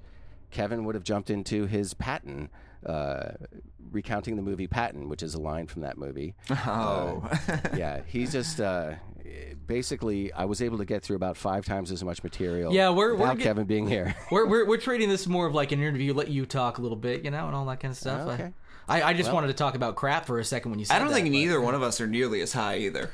[0.52, 2.50] Kevin would have jumped into his Patton.
[2.86, 3.32] Uh,
[3.92, 6.34] recounting the movie Patton, which is a line from that movie.
[6.66, 7.28] Oh.
[7.76, 8.94] yeah, he's just uh,
[9.68, 10.32] basically.
[10.34, 12.74] I was able to get through about five times as much material.
[12.74, 14.16] Yeah, we're- we're without get- Kevin being here.
[14.32, 16.14] we're, we're we're treating this more of like an interview.
[16.14, 18.28] Let you talk a little bit, you know, and all that kind of stuff.
[18.30, 18.44] Okay.
[18.44, 18.54] I,
[18.90, 21.10] I just wanted to talk about crap for a second when you said I don't
[21.10, 23.12] that, think but- neither one of us are nearly as high either.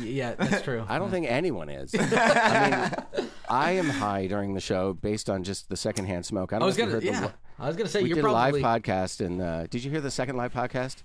[0.00, 0.84] Yeah, that's true.
[0.88, 1.94] I don't think anyone is.
[1.98, 6.52] I mean, I am high during the show based on just the secondhand smoke.
[6.52, 7.20] I, don't I was gonna, yeah.
[7.20, 8.60] the, I was gonna say we you're did probably.
[8.60, 11.02] a live podcast, and uh, did you hear the second live podcast?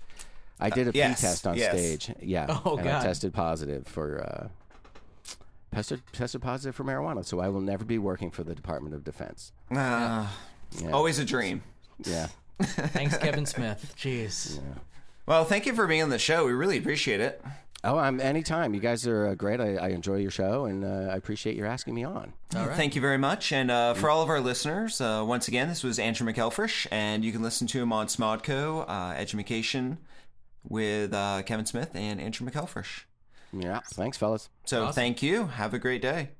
[0.60, 1.72] I did a pee yes, test on yes.
[1.72, 2.16] stage.
[2.22, 3.02] Yeah, Oh, and God.
[3.02, 4.48] I tested positive for uh,
[5.74, 7.24] tested tested positive for marijuana.
[7.24, 9.52] So I will never be working for the Department of Defense.
[9.72, 10.36] Ah,
[10.82, 10.92] Yeah.
[10.92, 11.64] Always a dream.
[12.06, 12.28] Yeah.
[12.60, 13.94] Thanks, Kevin Smith.
[13.98, 14.60] Jeez.
[15.26, 16.46] Well, thank you for being on the show.
[16.46, 17.42] We really appreciate it.
[17.84, 18.74] Oh, I'm anytime.
[18.74, 19.62] You guys are uh, great.
[19.62, 22.34] I, I enjoy your show, and uh, I appreciate your asking me on.
[22.50, 23.54] Thank you very much.
[23.54, 27.24] And uh, for all of our listeners, uh, once again, this was Andrew McElfresh, and
[27.24, 29.98] you can listen to him on Smodco, uh, Education
[30.68, 33.04] with uh, Kevin Smith and Andrew McElfresh.
[33.54, 33.80] Yeah.
[33.94, 34.50] Thanks, fellas.
[34.66, 34.94] So Awesome.
[34.96, 35.46] thank you.
[35.48, 36.32] Have a great day.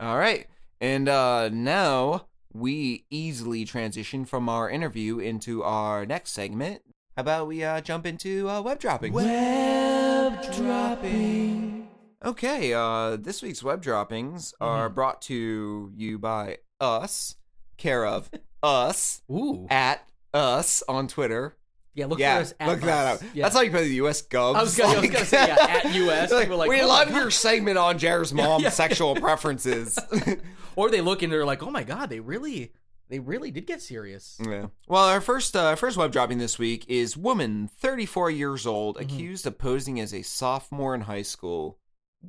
[0.00, 0.46] All right.
[0.80, 6.82] And uh, now we easily transition from our interview into our next segment.
[7.16, 9.12] How about we uh, jump into uh, web dropping?
[9.12, 11.88] Web dropping.
[12.24, 12.72] Okay.
[12.72, 17.36] Uh, this week's web droppings are brought to you by us,
[17.76, 18.30] care of
[18.62, 19.66] us, Ooh.
[19.70, 21.56] at us on Twitter.
[21.94, 22.54] Yeah, look yeah, for us.
[22.60, 23.22] At look that us.
[23.22, 23.28] up.
[23.34, 23.42] Yeah.
[23.44, 24.22] That's like the U.S.
[24.22, 24.54] Gov.
[24.54, 26.30] I was gonna, I was gonna say yeah, at US.
[26.30, 29.98] Like, like, we "Oh love your segment on Jared's mom's sexual preferences.
[30.76, 32.72] Or they look and they're like, oh my god, they really,
[33.08, 34.38] they really did get serious.
[34.40, 34.66] yeah.
[34.88, 39.46] Well, our first uh, first web dropping this week is woman, 34 years old, accused
[39.46, 41.78] of posing as a sophomore in high school,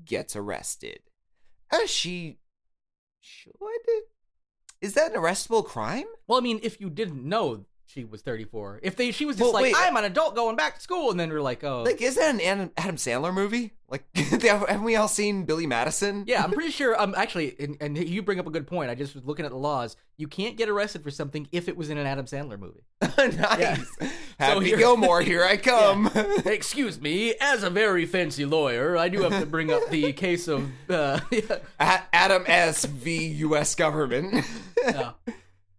[0.04, 1.00] gets arrested.
[1.72, 2.40] As she
[3.22, 3.54] should.
[4.82, 6.06] Is that an arrestable crime?
[6.28, 9.44] Well, I mean, if you didn't know she was 34, if they, she was just
[9.44, 9.76] Well, like, wait.
[9.78, 12.34] I'm an adult going back to school, and then we're like, oh, Like, is that
[12.34, 13.74] an Adam Adam Sandler movie?
[13.90, 16.24] Like, haven't we all seen Billy Madison?
[16.26, 17.00] Yeah, I'm pretty sure.
[17.00, 18.90] Um, actually, and, and you bring up a good point.
[18.90, 19.98] I just was looking at the laws.
[20.16, 22.86] You can't get arrested for something if it was in an Adam Sandler movie.
[23.18, 23.86] nice.
[24.40, 26.10] Happy here- Gilmore, here I come.
[26.46, 30.48] Excuse me, as a very fancy lawyer, I do have to bring up the case
[30.48, 30.70] of.
[30.90, 31.20] Uh,
[31.80, 32.86] A- Adam S.
[32.86, 33.26] v.
[33.28, 33.76] U.S.
[33.76, 34.46] government.
[34.84, 35.12] yeah.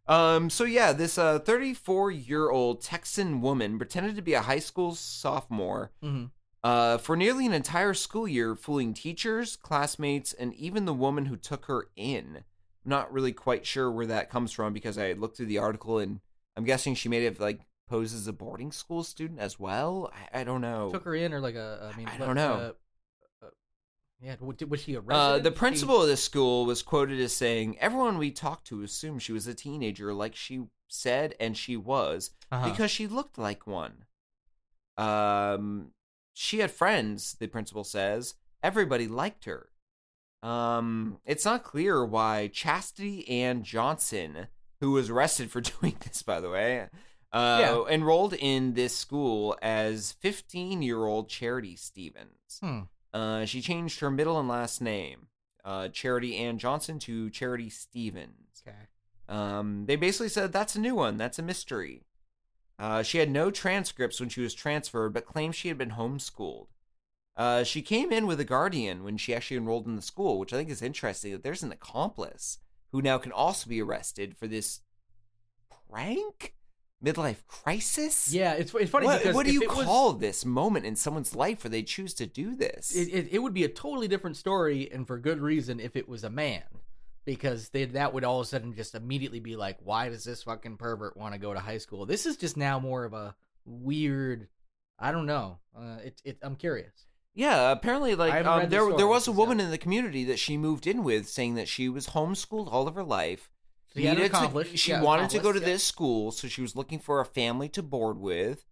[0.08, 0.50] Um.
[0.50, 4.94] So yeah, this uh 34 year old Texan woman pretended to be a high school
[4.94, 5.90] sophomore.
[6.02, 6.30] Mhm.
[6.64, 11.36] Uh, for nearly an entire school year, fooling teachers, classmates, and even the woman who
[11.36, 12.44] took her in.
[12.84, 16.20] not really quite sure where that comes from because I looked through the article and
[16.56, 20.10] I'm guessing she may have like posed as a boarding school student as well.
[20.32, 20.90] I, I don't know.
[20.90, 21.92] Took her in, or like a.
[21.92, 22.74] I mean, I don't know.
[24.22, 27.78] Yeah, was she a Uh, the She- principal of this school was quoted as saying,
[27.80, 32.30] "Everyone we talked to assumed she was a teenager, like she said, and she was,
[32.52, 32.70] Uh-huh.
[32.70, 34.04] because she looked like one."
[34.96, 35.92] Um,
[36.35, 37.35] she had friends.
[37.35, 39.70] The principal says everybody liked her.
[40.42, 44.48] Um, it's not clear why Chastity Ann Johnson,
[44.80, 46.88] who was arrested for doing this, by the way,
[47.32, 47.85] uh, Yeah.
[47.92, 52.58] enrolled in this school as 15-year-old Charity Stevens.
[52.61, 52.80] Hmm.
[53.12, 55.27] Uh, she changed her middle and last name,
[55.64, 58.62] uh, Charity Ann Johnson, to Charity Stevens.
[58.66, 58.77] Okay.
[59.29, 61.16] Um, they basically said that's a new one.
[61.16, 62.05] That's a mystery.
[62.79, 66.66] Uh, she had no transcripts when she was transferred, but claimed she had been homeschooled.
[67.37, 70.53] Uh, she came in with a guardian when she actually enrolled in the school, which
[70.53, 71.33] I think is interesting.
[71.33, 72.59] That there's an accomplice
[72.90, 74.81] who now can also be arrested for this
[75.88, 76.55] prank,
[77.04, 78.32] midlife crisis.
[78.32, 80.96] Yeah, it's it's funny What, because what do you it was- call this moment in
[80.96, 82.94] someone's life where they choose to do this?
[82.94, 86.08] it, it, it would be a totally different story and for good reason if it
[86.08, 86.62] was a man
[87.24, 90.42] because they, that would all of a sudden just immediately be like why does this
[90.42, 93.34] fucking pervert want to go to high school this is just now more of a
[93.64, 94.48] weird
[94.98, 99.22] i don't know uh, it, it i'm curious Yeah, apparently, like um, there there was
[99.22, 102.08] a so- woman in the community that she moved in with, saying that she was
[102.08, 103.50] homeschooled all of her life.
[103.94, 105.64] She needed to- accomplish- she yeah, wanted to go to yeah.
[105.66, 108.64] this school, so she was looking for a family to board with.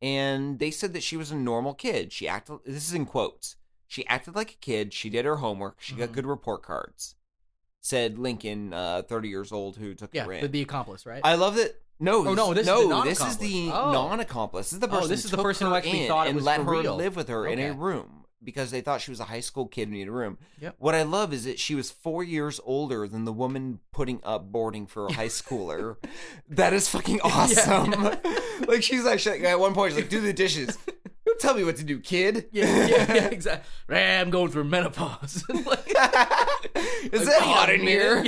[0.00, 2.12] And they said that she was a normal kid.
[2.12, 2.58] She acted.
[2.64, 3.56] This is in quotes.
[3.88, 4.92] She acted like a kid.
[4.94, 5.78] She did her homework.
[5.80, 6.12] She got Mhm.
[6.12, 7.16] good report cards.
[7.80, 10.42] Said Lincoln, uh, thirty years old, who took yeah her in.
[10.42, 11.80] the, the accomplice right I love that.
[12.00, 13.74] No, Oh, no, this is no, the this is the non-accomplice.
[13.88, 13.92] Oh.
[14.08, 14.66] non-accomplice.
[14.66, 15.08] This is the Oh, person.
[15.08, 16.94] this is the person who actually thought it and was let her real.
[16.94, 19.88] live with her in a room because they thought she was a high school kid
[19.88, 20.38] who needed a room.
[20.60, 20.76] Yep.
[20.78, 24.50] What I love is that she was four years older than the woman putting up
[24.52, 25.96] boarding for a high schooler.
[26.48, 27.90] that is fucking awesome.
[28.66, 30.78] like she's actually at one point she's like, "Do the dishes."
[31.26, 32.48] Don't tell me what to do, kid.
[32.52, 33.64] yeah yeah, yeah exactly
[33.98, 35.86] i'm going through menopause Like,
[37.12, 38.24] is like, it hot in here?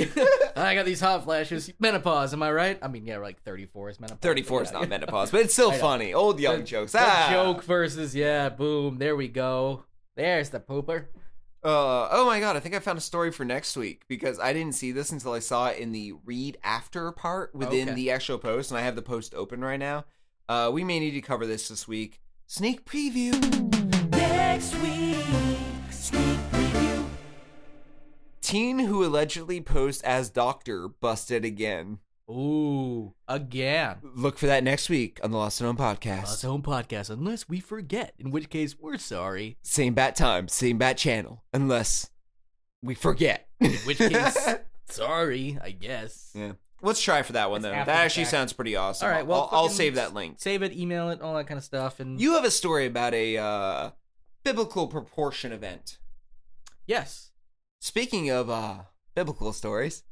[0.55, 1.71] I got these hot flashes.
[1.79, 2.77] Menopause, am I right?
[2.81, 4.19] I mean, yeah, like 34 is menopause.
[4.21, 4.87] 34 is Yeah, not yeah.
[4.87, 6.13] menopause, but it's still funny.
[6.13, 6.91] Old young The- jokes.
[6.91, 7.27] the ah.
[7.31, 8.97] joke versus yeah, boom.
[8.97, 9.83] There we go.
[10.15, 11.05] There's the pooper.
[11.63, 14.51] Uh, oh my god, I think I found a story for next week because I
[14.51, 17.95] didn't see this until I saw it in the read after part within Okay.
[17.95, 20.05] the actual post, and I have the post open right now.
[20.49, 22.19] Uh, we may need to cover this this week.
[22.47, 23.31] Sneak preview.
[24.11, 25.23] Next week,
[25.91, 27.05] sneak preview.
[28.41, 31.99] Teen who allegedly posed as doctor busted again.
[32.31, 33.97] Ooh, again.
[34.15, 36.23] Look for that next week on the Lost and Known podcast.
[36.23, 39.57] Lost and Home Podcast, unless we forget, in which case we're sorry.
[39.63, 42.09] Same bat time, same bat channel, unless
[42.81, 43.47] we forget.
[43.59, 44.47] In which case,
[44.89, 46.31] sorry, I guess.
[46.33, 46.53] yeah.
[46.81, 47.73] Let's try for that one It's though.
[47.73, 48.31] after That the actually fact.
[48.31, 49.05] sounds pretty awesome.
[49.07, 50.37] All right, well, I'll, I'll fucking save that link.
[50.39, 51.99] Save it, email it, all that kind of stuff.
[51.99, 53.89] And You have a story about a uh,
[54.43, 55.97] biblical proportion event.
[56.87, 57.27] yes.
[57.83, 58.75] Speaking of uh,
[59.15, 60.03] biblical stories,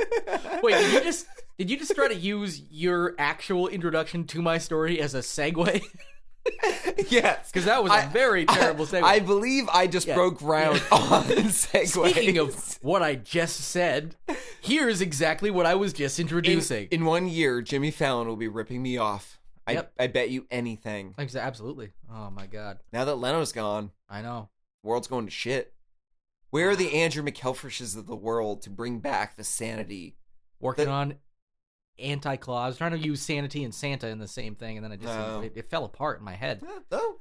[0.62, 1.26] Wait, did you just
[1.58, 5.82] did you just try to use your actual introduction to my story as a segue?
[7.10, 9.02] yes, Because that was a I- very terrible segue.
[9.02, 10.14] I believe I just Yeah.
[10.14, 11.88] broke ground on segues.
[12.10, 14.16] Speaking of what I just said,
[14.62, 16.88] here's exactly what I was just introducing.
[16.90, 19.38] in one year, Jimmy Fallon will be ripping me off.
[19.66, 19.92] I, Yep.
[20.00, 21.14] I bet you anything.
[21.18, 21.90] Absolutely.
[22.12, 22.78] Oh my god.
[22.92, 24.48] Now that Leno's gone, I know.
[24.82, 25.72] world's going to shit.
[26.50, 30.16] Where are the Andrew McElfreshes of the world to bring back the sanity?
[30.60, 31.14] Working The- on
[31.98, 35.00] anti clause, trying to use sanity and Santa in the same thing, and then it
[35.00, 35.42] just Oh.
[35.42, 36.62] it, it fell apart in my head.
[36.90, 37.16] Oh,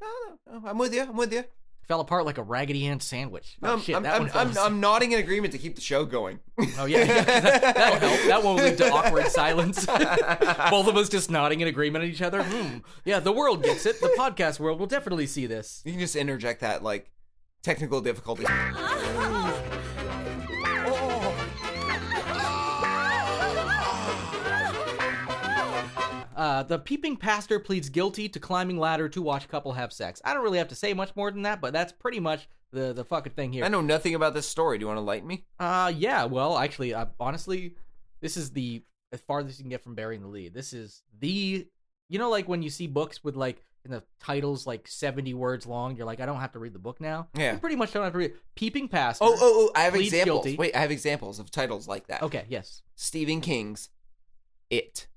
[0.65, 1.01] I'm with you.
[1.03, 1.43] I'm with you.
[1.87, 3.57] fell apart like a Raggedy Ann sandwich.
[3.63, 4.57] Oh, I'm, shit, I'm, that I'm, one I'm.
[4.57, 6.39] I'm nodding in agreement to keep the show going.
[6.77, 8.21] Oh yeah, yeah that, that'll help.
[8.27, 9.85] That won't lead to awkward silence.
[10.69, 12.43] Both of us just nodding in agreement at each other.
[12.43, 12.77] Hmm.
[13.05, 13.99] Yeah, the world gets it.
[14.01, 15.81] The podcast world will definitely see this.
[15.83, 17.09] You can just interject that like
[17.61, 18.47] technical difficulties.
[26.39, 30.21] Uh, the peeping pastor pleads guilty to climbing ladder to watch couple have sex.
[30.23, 32.93] I don't really have to say much more than that, but that's pretty much the
[32.93, 33.65] the fucking thing here.
[33.65, 34.77] I know nothing about this story.
[34.77, 35.43] Do you want to lighten me?
[35.59, 36.23] Uh, yeah.
[36.23, 37.75] Well, actually, uh, honestly,
[38.21, 40.53] this is the as farthest you can get from burying the lead.
[40.53, 41.67] This is the,
[42.07, 45.65] you know, like when you see books with like in the titles like seventy words
[45.65, 47.27] long, you're like, I don't have to read the book now.
[47.35, 47.53] Yeah.
[47.53, 48.33] You pretty much don't have to read.
[48.55, 49.25] Peeping pastor.
[49.25, 49.71] Oh, oh, oh!
[49.75, 50.43] I have Pleads examples.
[50.45, 50.57] guilty.
[50.57, 52.21] Wait, I have examples of titles like that.
[52.23, 52.45] Okay.
[52.49, 53.89] Yes, Stephen King's
[54.69, 55.07] It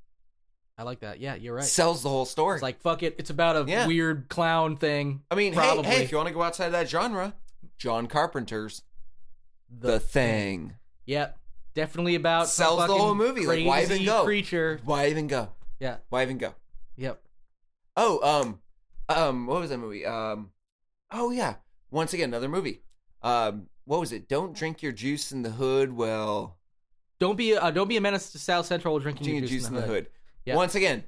[0.79, 1.21] I like that.
[1.21, 1.65] Yeah, you're right.
[1.65, 2.57] sells the whole story.
[2.57, 3.17] It's like fuck it.
[3.19, 3.87] It's about a Yeah.
[3.87, 5.23] weird clown thing.
[5.31, 7.35] I mean, hey, probably hey, if you want to go outside of that genre,
[7.79, 8.83] John Carpenter's
[9.71, 10.75] The Thing.
[11.07, 11.39] Yep.
[11.75, 13.45] definitely about some Sells the fucking whole movie.
[13.47, 14.25] Like, why even crazy go?
[14.25, 14.81] Creature.
[14.85, 15.51] Why even go?
[15.81, 15.97] Yeah.
[16.09, 16.55] Why even go?
[16.97, 17.21] Yep.
[17.97, 18.61] Oh, um,
[19.19, 20.05] um, what was that movie?
[20.07, 20.51] Um,
[21.11, 21.57] oh yeah,
[21.91, 22.83] once again another movie.
[23.23, 24.29] Um, what was it?
[24.29, 25.93] Don't drink your juice in the hood.
[25.95, 26.59] Well,
[27.19, 29.69] Don't be uh, don't be a menace to South Central drinking drinking your your juice
[29.69, 30.09] in the hood.
[30.45, 30.57] Yeah.
[30.57, 31.05] Once again,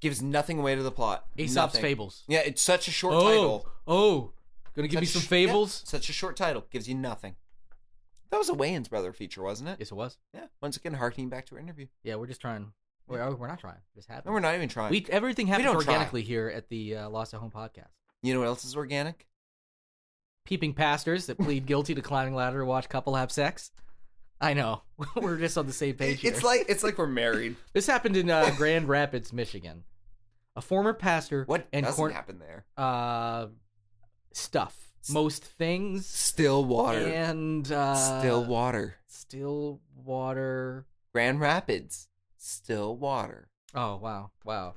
[0.00, 1.26] gives nothing away to the plot.
[1.36, 1.82] Aesop's Nothing.
[1.82, 2.24] Fables.
[2.28, 3.68] Yeah, it's such a short Oh, title.
[3.86, 4.32] oh,
[4.74, 5.82] gonna give me some fables.
[5.84, 7.34] yeah, such a short title gives you nothing.
[8.30, 9.76] That was a Wayans brother feature, wasn't it?
[9.78, 10.18] Yes, it was.
[10.34, 10.44] Yeah.
[10.60, 11.86] Once again, harkening back to our interview.
[12.04, 12.72] Yeah, we're just trying.
[13.08, 13.76] We're, oh, we're not trying.
[13.76, 14.90] It just No, we're not even trying.
[14.90, 17.88] We everything happens don't organically here at the uh, Lost at Home podcast.
[18.22, 19.26] you know what else is organic?
[20.44, 23.70] Peeping pastors that plead guilty to climbing ladder to watch couple have sex.
[24.40, 24.82] I know.
[25.16, 26.32] we're just on the same page here.
[26.32, 27.56] It's like it's like we're married.
[27.72, 29.84] this happened in uh, Grand Rapids, Michigan.
[30.56, 32.64] A former pastor What and doesn't corn- happen there?
[32.76, 33.46] uh
[34.32, 34.76] stuff,
[35.10, 36.98] most things, Still water.
[37.06, 38.96] and uh, still water.
[39.06, 40.86] still water.
[41.12, 42.07] Grand Rapids.
[42.48, 43.50] Still water.
[43.74, 44.76] Oh wow, wow,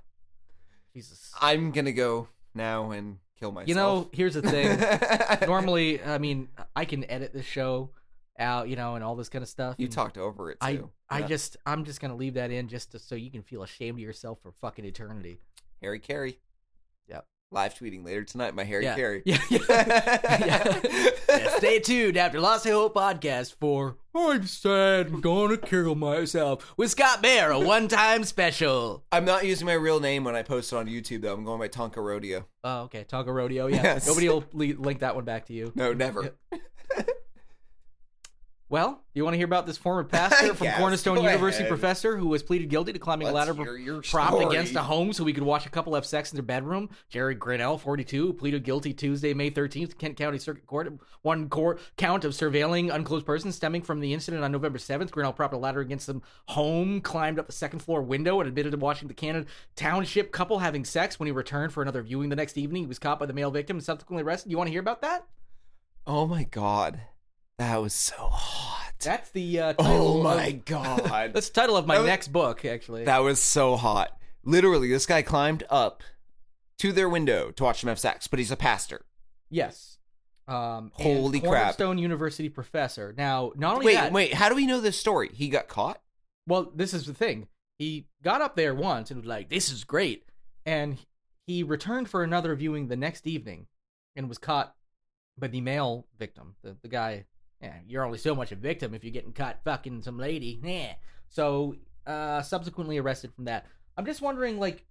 [0.93, 1.31] Jesus.
[1.39, 3.69] I'm gonna go now and kill myself.
[3.69, 4.77] You know, here's the thing.
[5.47, 7.91] Normally, I mean, I can edit this show
[8.37, 9.75] out, you know, and all this kind of stuff.
[9.77, 10.89] you and talked over it I, too.
[11.09, 11.27] I Yeah.
[11.27, 14.03] just, I'm just gonna leave that in just to, so you can feel ashamed of
[14.03, 15.39] yourself for fucking eternity.
[15.81, 16.39] Harry Carey.
[17.53, 18.55] Live tweeting later tonight.
[18.55, 18.95] My Harry yeah.
[18.95, 19.23] Carey.
[19.25, 19.59] Yeah, yeah.
[19.69, 20.79] yeah.
[21.29, 26.91] Yeah, Stay tuned after Lost Hope podcast for I'm sad, I'm gonna kill myself with
[26.91, 29.03] Scott Bear, a one-time special.
[29.11, 31.33] I'm not using my real name when I post it on YouTube though.
[31.33, 32.45] I'm going by Tonka Rodeo.
[32.63, 33.67] Oh, okay, Tonka Rodeo.
[33.67, 34.07] Yeah, Yes.
[34.07, 35.73] nobody will link that one back to you.
[35.75, 36.35] No, never.
[38.71, 41.69] Well, you want to hear about this former pastor from Yes, Cornerstone go University ahead.
[41.77, 44.45] professor who was pleaded guilty to climbing a Let's ladder hear propped story.
[44.45, 46.89] against a home so he could watch a couple have sex in their bedroom.
[47.09, 50.89] Jerry Grinnell, 42, pleaded guilty Tuesday, May 13th, Kent County Circuit Court.
[51.21, 55.11] One court count of surveilling unclosed persons stemming from the incident on November 7th.
[55.11, 58.71] Grinnell propped a ladder against some home, climbed up the second floor window, and admitted
[58.71, 61.19] to watching the Cannon Township couple having sex.
[61.19, 63.51] When he returned for another viewing the next evening, he was caught by the male
[63.51, 64.49] victim and subsequently arrested.
[64.49, 65.27] You want to hear about that?
[66.07, 67.01] Oh my god.
[67.57, 68.93] That was so hot.
[69.03, 70.19] That's the uh, title.
[70.19, 71.03] Oh my of- god.
[71.33, 73.05] That's the title of my was- next book, actually.
[73.05, 74.17] that was so hot.
[74.43, 76.01] Literally, this guy climbed up
[76.79, 79.05] to their window to watch them have sex, but he's a pastor.
[79.49, 79.97] Yes.
[80.47, 81.51] Um, Holy crap.
[81.77, 83.13] Cornerstone University professor.
[83.15, 85.29] Now, not only Wait, that, wait, how do we know this story?
[85.33, 86.01] He got caught?
[86.47, 87.47] well, this is the thing.
[87.77, 90.25] He got up there once and was like, "This is great,"
[90.65, 90.97] and
[91.47, 93.67] he returned for another viewing the next evening,
[94.15, 94.75] and was caught
[95.37, 97.25] by the male victim, the the guy.
[97.61, 100.59] Yeah, you're only so much a victim if you're getting caught fucking some lady.
[100.63, 100.93] Yeah.
[101.29, 101.75] So,
[102.07, 103.67] uh, subsequently arrested from that.
[103.97, 104.85] I'm just wondering, like,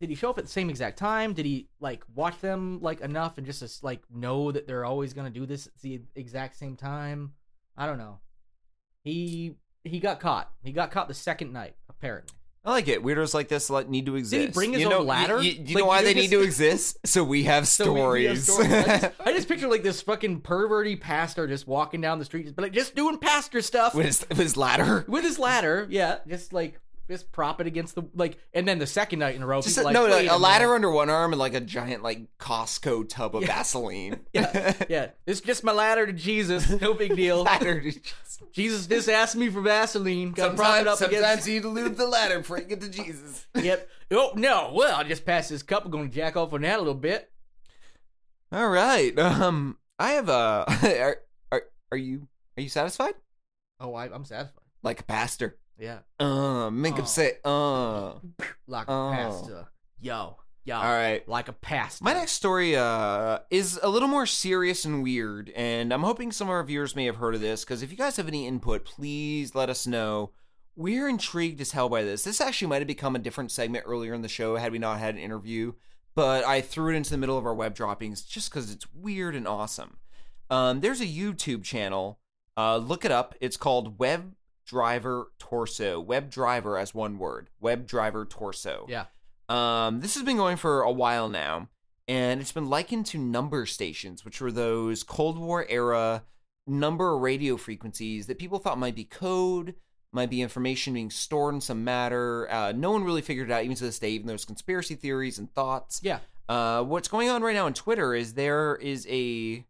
[0.00, 1.32] did he show up at the same exact time?
[1.32, 5.30] Did he like watch them like enough and just like know that they're always gonna
[5.30, 7.32] do this at the exact same time?
[7.76, 8.20] I don't know.
[9.04, 10.50] He he got caught.
[10.62, 12.35] He got caught the second night, apparently.
[12.66, 13.02] I like it.
[13.02, 14.52] Weirdos like this need to exist.
[14.52, 15.40] bring his you own know, ladder?
[15.40, 16.98] You, you Like, know why they just- need to exist?
[17.06, 18.52] So we have So we- we have stories.
[18.52, 18.72] stories.
[18.72, 22.42] I, just, I just picture like this fucking perverty pastor just walking down the street,
[22.42, 25.04] just, but like just doing pastor stuff with, his, with his ladder.
[25.06, 25.86] with his ladder.
[25.88, 29.42] Yeah, just like just prop it against the like, and then the second night in
[29.42, 31.60] a row, Just a, like, no, like, a ladder under one arm and like a
[31.60, 34.20] giant like Costco tub of Vaseline.
[34.32, 35.10] Yeah, yeah.
[35.26, 36.68] It's just my ladder to Jesus.
[36.80, 37.42] No big deal.
[37.42, 37.80] ladder.
[37.80, 38.14] to just-
[38.52, 40.32] Jesus just asked me for Vaseline.
[40.32, 42.88] Got to prop it Sometimes, up sometimes you lube the ladder before you get to
[42.90, 43.46] Jesus.
[43.54, 43.88] Yep.
[44.10, 44.72] Oh no.
[44.74, 45.84] Well, I just passed this cup.
[45.84, 47.30] I'm going to jack off on that a little bit.
[48.52, 49.18] All right.
[49.18, 50.64] Um, I have a.
[51.00, 51.16] Are,
[51.52, 53.14] are are you are you satisfied?
[53.80, 54.62] Oh, I, I'm satisfied.
[54.82, 55.56] Like a pastor.
[55.78, 55.98] Yeah.
[56.18, 57.06] Uh, make him Oh.
[57.06, 58.14] say uh.
[58.66, 59.12] Like a Oh.
[59.14, 59.68] pasta.
[60.00, 60.36] Yo.
[60.64, 60.76] Yo.
[60.76, 61.26] All right.
[61.28, 62.02] Like a pasta.
[62.02, 66.48] My next story uh, is a little more serious and weird, and I'm hoping some
[66.48, 68.84] of our viewers may have heard of this, because if you guys have any input,
[68.84, 70.32] please let us know.
[70.74, 72.24] We're intrigued as hell by this.
[72.24, 74.98] This actually might have become a different segment earlier in the show had we not
[74.98, 75.72] had an interview,
[76.14, 79.34] but I threw it into the middle of our web droppings just because it's weird
[79.34, 79.98] and awesome.
[80.50, 82.18] Um, there's a YouTube channel.
[82.58, 83.34] Uh, look it up.
[83.40, 84.34] It's called Web
[84.66, 86.00] Driver Torso.
[86.00, 87.48] Web Driver as one word.
[87.60, 88.86] Web Driver Torso.
[88.88, 89.06] Yeah.
[89.48, 91.68] Um, this has been going for a while now,
[92.08, 96.24] and it's been likened to number stations, which were those Cold War era
[96.66, 99.74] number radio frequencies that people thought might be code,
[100.12, 102.50] might be information being stored in some matter.
[102.50, 104.96] Uh, no one really figured it out, even to this day, even though there's conspiracy
[104.96, 106.00] theories and thoughts.
[106.02, 106.18] Yeah.
[106.48, 109.64] Uh, what's going on right now on Twitter is there is a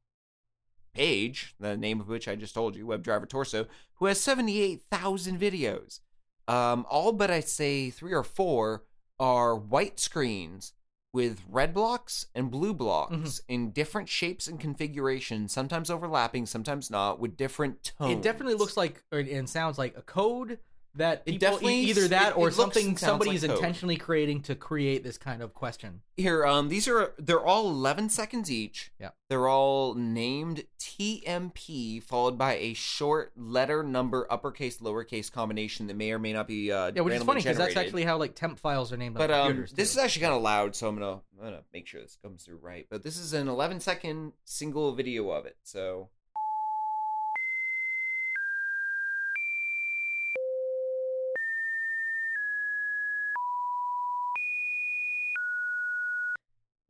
[0.96, 6.00] page, the name of which I just told you, WebDriver Torso, who has 78,000 videos.
[6.48, 8.84] Um, all but I'd say three or four
[9.18, 10.72] are white screens
[11.12, 17.18] with red blocks and blue blocks in different shapes and configurations, sometimes overlapping, sometimes not,
[17.18, 18.12] with different tones.
[18.12, 20.58] It definitely looks like and sounds like a code
[20.96, 23.56] that It definitely- either that it- or it something somebody like is code.
[23.56, 26.02] intentionally creating to create this kind of question.
[26.16, 28.90] Here, um, these are they're all 11 seconds each.
[28.98, 29.10] Yeah.
[29.28, 36.12] They're all named TMP, followed by a short letter number uppercase lowercase combination that may
[36.12, 38.58] or may not be uh, Yeah, which is funny because that's actually how like temp
[38.58, 39.80] files are named on But um, this too.
[39.82, 42.58] is actually kind of loud, so I'm gonna I'm gonna make sure this comes through
[42.62, 42.86] right.
[42.90, 46.08] But this is an 11 second single video of it, so.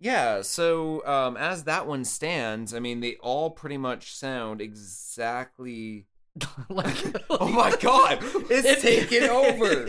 [0.06, 6.06] Yeah, so um, as that one stands, I mean, they all pretty much sound exactly.
[6.68, 6.94] like,
[7.30, 8.18] Oh my god,
[8.50, 9.88] it's taken over.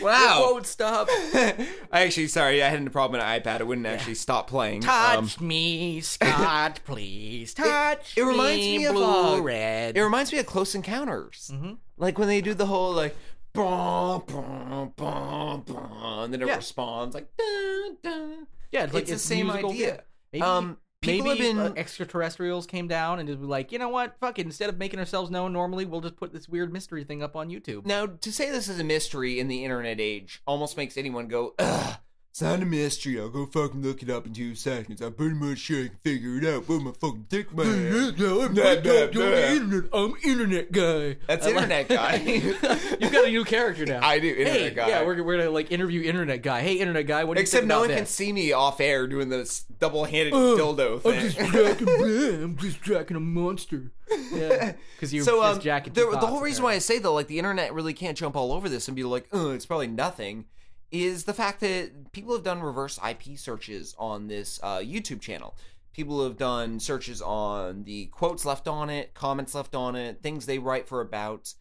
[0.00, 0.38] Wow.
[0.38, 1.08] It won't stop.
[1.10, 1.66] I
[2.04, 3.60] actually, sorry, I had a problem with an iPad.
[3.60, 4.82] It wouldn't actually stop playing.
[4.82, 7.52] Touch Um, me, Scott, please.
[7.52, 9.96] Touch it reminds me of, blue, uh, red.
[9.96, 11.50] it reminds me of Close Encounters.
[11.52, 11.78] Mhm.
[11.98, 13.16] Like when they do the whole like,
[13.52, 16.56] bah, bah, bah, bah, and then it Yeah.
[16.56, 18.46] responds like, dun, dun.
[18.72, 19.86] Yeah, it's, like it's the same musical, idea.
[19.94, 20.00] yeah.
[20.32, 23.78] Maybe, Um, people maybe have been- uh, extraterrestrials came down and just be like, you
[23.78, 24.16] know what?
[24.20, 24.46] Fuck it.
[24.46, 27.48] Instead of making ourselves known normally, we'll just put this weird mystery thing up on
[27.50, 27.84] YouTube.
[27.86, 31.54] Now, to say this is a mystery in the internet age almost makes anyone go,
[31.58, 31.96] ugh,
[32.32, 33.20] it's not a mystery.
[33.20, 35.02] I'll go fucking look it up in two seconds.
[35.02, 36.66] I'm pretty much sure I can figure it out.
[36.66, 38.14] Where my fucking dick man?
[38.18, 39.90] I'm internet.
[39.92, 41.18] I'm internet guy.
[41.28, 42.16] That's I internet guy.
[43.00, 44.00] You've got a new character now.
[44.02, 44.88] I do, internet hey, guy.
[44.88, 46.62] Yeah, we're, we're gonna like interview internet guy.
[46.62, 47.24] Hey, internet guy.
[47.24, 50.56] What do you Except no one can see me off air doing this double-handed Oh,
[50.56, 51.50] dildo I'm just thing.
[51.50, 52.42] tracking.
[52.42, 53.92] I'm just tracking a monster.
[54.32, 57.12] Yeah, because you so just um, jacking the, the whole reason why I say though,
[57.12, 59.86] like the internet really can't jump all over this and be like, oh, it's probably
[59.86, 60.46] nothing,
[60.92, 65.56] is the fact that people have done reverse IP searches on this uh, YouTube channel.
[65.94, 70.46] People have done searches on the quotes left on it, comments left on it, things
[70.46, 71.54] they write for about.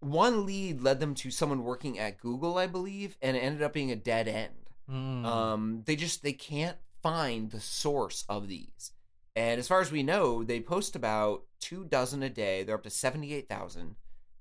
[0.00, 3.72] One lead led them to someone working at Google, I believe, and it ended up
[3.72, 4.54] being a dead end.
[4.90, 5.24] Mm.
[5.24, 8.92] Um, they just they can't find the source of these.
[9.34, 12.62] And as far as we know, they post about two dozen a day.
[12.62, 13.96] They're up to seventy eight thousand.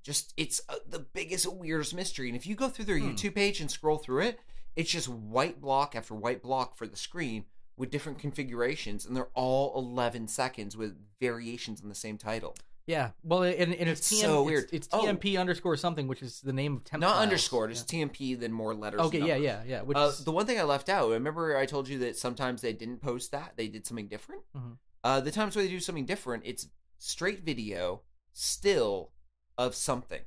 [0.08, 2.30] Just it's uh, the biggest weirdest mystery.
[2.30, 3.10] And if you go through their Hmm.
[3.10, 4.40] YouTube page and scroll through it,
[4.78, 7.44] it's just white block after white block for the screen
[7.76, 12.56] with different configurations, and they're all eleven seconds with variations on the same title.
[12.86, 14.70] Yeah, well, and, and it's, It's TM, so weird.
[14.72, 15.02] It's, Oh.
[15.04, 17.02] TMP underscore something, which is the name of temp.
[17.02, 17.24] Not files.
[17.24, 19.02] underscore, just TMP, then more letters.
[19.02, 19.82] Okay, yeah, yeah, yeah.
[19.82, 22.62] Which Uh, is, the one thing I left out, remember I told you that sometimes
[22.62, 24.44] they didn't post that, they did something different?
[24.56, 24.78] Mhm.
[25.04, 29.12] Uh, the times where they do something different, it's straight video, still
[29.58, 30.22] of something.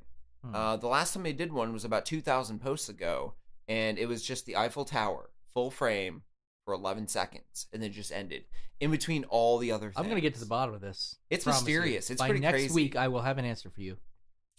[0.45, 0.55] Hmm.
[0.55, 3.33] Uh, the last time they did one was about 2,000 posts ago,
[3.67, 6.23] and it was just the Eiffel Tower, full frame,
[6.65, 8.45] for 11 seconds, and then just ended.
[8.79, 9.95] In between all the other things.
[9.97, 11.17] I'm gonna get to the bottom of this.
[11.29, 11.65] It's Promise you.
[11.65, 12.09] mysterious.
[12.09, 12.73] It's By pretty next crazy.
[12.73, 13.97] week, I will have an answer for you.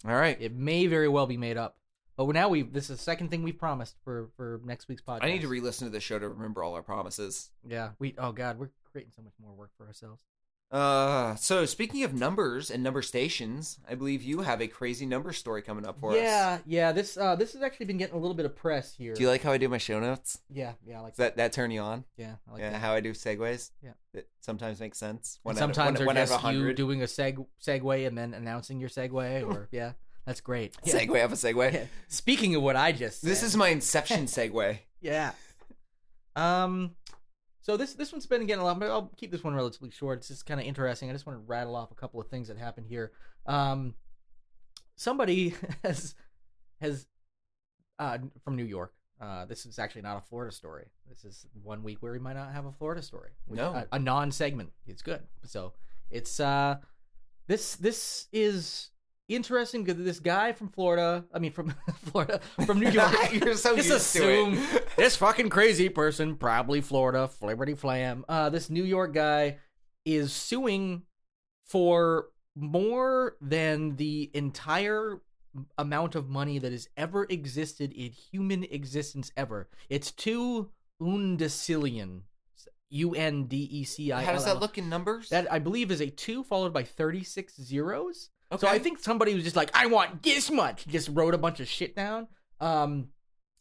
[0.05, 0.37] All right.
[0.39, 1.77] It may very well be made up,
[2.17, 5.23] but now we this is the second thing we've promised for for next week's podcast.
[5.23, 7.51] I need to re listen to the show to remember all our promises.
[7.67, 8.15] Yeah, we.
[8.17, 10.21] Oh God, we're creating so much more work for ourselves.
[10.73, 15.31] Uh, so speaking of numbers and number stations, I believe you have a crazy number
[15.31, 16.61] story coming up for yeah, us.
[16.65, 16.87] yeah.
[16.87, 16.91] Yeah.
[16.91, 19.13] This uh this has actually been getting a little bit of press here.
[19.13, 20.39] Do you like how I do my show notes?
[20.49, 20.97] Yeah, yeah.
[20.97, 22.05] I like Does that that turn you on?
[22.17, 22.81] Yeah, I like yeah, that.
[22.81, 23.69] how I do segues.
[23.83, 23.91] Yeah.
[24.15, 25.39] that sometimes makes sense.
[25.45, 26.75] And out of- sometimes one, one of just you 100.
[26.75, 29.91] doing a seg segue and then announcing your segue, or yeah,
[30.25, 30.75] that's great.
[30.83, 30.93] Yeah.
[31.05, 31.71] segue of a segue.
[31.73, 31.85] Yeah.
[32.07, 34.79] Speaking of what I just said, This is my Inception segue.
[35.01, 35.33] yeah.
[36.35, 36.95] Um,
[37.63, 38.77] so this this one's been getting a lot.
[38.77, 40.19] But I'll keep this one relatively short.
[40.19, 41.09] It's just kind of interesting.
[41.09, 43.13] I just want to rattle off a couple of things that happened here.
[43.45, 43.95] Um,
[44.97, 46.13] somebody has
[46.81, 47.07] has
[47.97, 48.93] uh from New York.
[49.21, 50.87] Uh, this is actually not a Florida story.
[51.07, 53.29] This is one week where we might not have a Florida story.
[53.49, 53.69] No.
[53.73, 54.73] a, a non-segment.
[54.85, 55.21] It's good.
[55.45, 55.71] So
[56.11, 56.75] it's uh,
[57.47, 58.89] this this is
[59.29, 61.25] interesting because this guy from Florida.
[61.33, 61.73] I mean, from
[62.05, 63.11] Florida, from New York.
[63.31, 64.87] You're so Just used to assume it.
[64.97, 68.25] this fucking crazy person, probably Florida, Flibberty Flam.
[68.27, 69.57] Uh, this New York guy
[70.05, 71.03] is suing
[71.65, 75.21] for more than the entire
[75.77, 79.69] amount of money that has ever existed in human existence ever.
[79.89, 80.71] It's two
[81.01, 82.21] undecillion.
[82.89, 84.23] U N D E C I.
[84.23, 85.29] How does that look in numbers?
[85.29, 88.29] That I believe is a two followed by 36 zeros.
[88.57, 91.59] So I think somebody was just like, I want this much, just wrote a bunch
[91.59, 92.27] of shit down.
[92.59, 93.09] Um,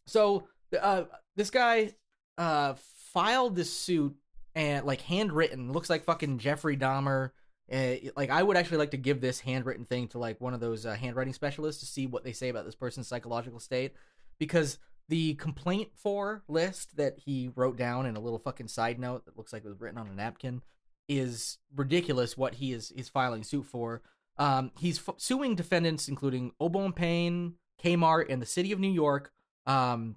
[0.07, 0.49] so
[0.81, 1.05] uh,
[1.37, 1.95] this guy
[2.39, 2.75] uh
[3.13, 4.15] filed this suit
[4.55, 7.31] and like handwritten, looks like fucking Jeffrey Dahmer.
[7.71, 10.61] Uh, like I would actually like to give this handwritten thing to like one of
[10.61, 13.93] those uh, handwriting specialists to see what they say about this person's psychological state,
[14.39, 14.79] because
[15.09, 19.37] the complaint for list that he wrote down in a little fucking side note that
[19.37, 20.63] looks like it was written on a napkin
[21.09, 22.37] is ridiculous.
[22.37, 24.03] What he is is filing suit for.
[24.39, 28.91] Um, he's f- suing defendants including Au Bon Pain, Kmart, and the city of New
[28.91, 29.33] York.
[29.67, 30.17] Um,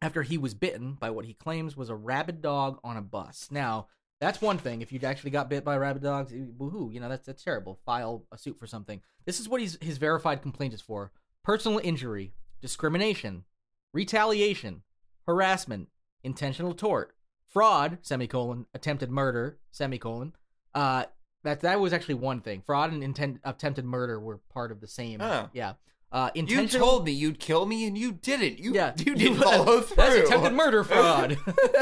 [0.00, 3.48] after he was bitten by what he claims was a rabid dog on a bus.
[3.50, 3.88] Now,
[4.20, 4.80] that's one thing.
[4.80, 7.78] If you actually got bit by rabid dogs, woohoo, you know that's that's terrible.
[7.84, 9.00] File a suit for something.
[9.24, 11.12] This is what he's his verified complaint is for:
[11.44, 13.44] personal injury, discrimination,
[13.92, 14.82] retaliation,
[15.26, 15.88] harassment,
[16.24, 17.14] intentional tort,
[17.46, 20.32] fraud, semicolon, attempted murder, semicolon.
[20.74, 21.04] Uh,
[21.44, 22.62] that that was actually one thing.
[22.64, 25.20] Fraud and intent attempted murder were part of the same.
[25.20, 25.48] Oh.
[25.52, 25.74] Yeah.
[26.10, 28.58] Uh, You told me you'd kill me, and you didn't.
[28.58, 29.96] You, yeah, you didn't follow through.
[29.96, 31.36] That's attempted murder fraud.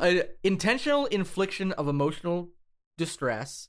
[0.00, 2.50] uh, intentional infliction of emotional
[2.98, 3.68] distress,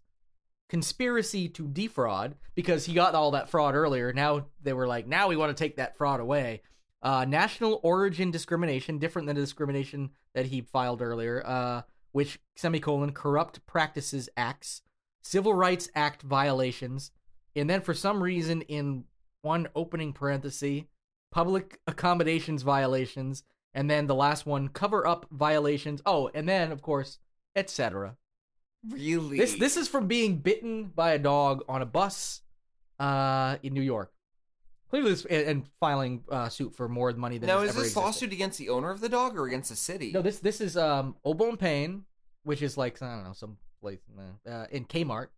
[0.69, 4.11] conspiracy to defraud because he got all that fraud earlier.
[4.11, 6.61] Now they were like, now we want to take that fraud away.
[7.01, 11.81] Uh, national origin discrimination, different than the discrimination that he filed earlier, uh,
[12.13, 14.81] which semicolon corrupt practices acts,
[15.21, 17.11] civil rights act violations,
[17.55, 19.03] and then for some reason in
[19.41, 20.83] one opening parenthesis,
[21.31, 23.43] public accommodations violations,
[23.73, 26.01] and then the last one, cover up violations.
[26.05, 27.19] Oh, and then of course,
[27.55, 28.15] etc.
[28.87, 29.37] really?
[29.37, 32.41] This this is from being bitten by a dog on a bus
[32.99, 34.12] uh, in New York.
[34.93, 37.79] Clearly, this, and, and filing uh, suit for more money than now has is ever
[37.79, 37.99] this existed.
[37.99, 40.11] lawsuit against the owner of the dog or against the city?
[40.11, 42.03] No, this this is um Au Bon Pain,
[42.43, 44.01] which is like I don't know some place
[44.45, 45.29] in, uh, in Kmart,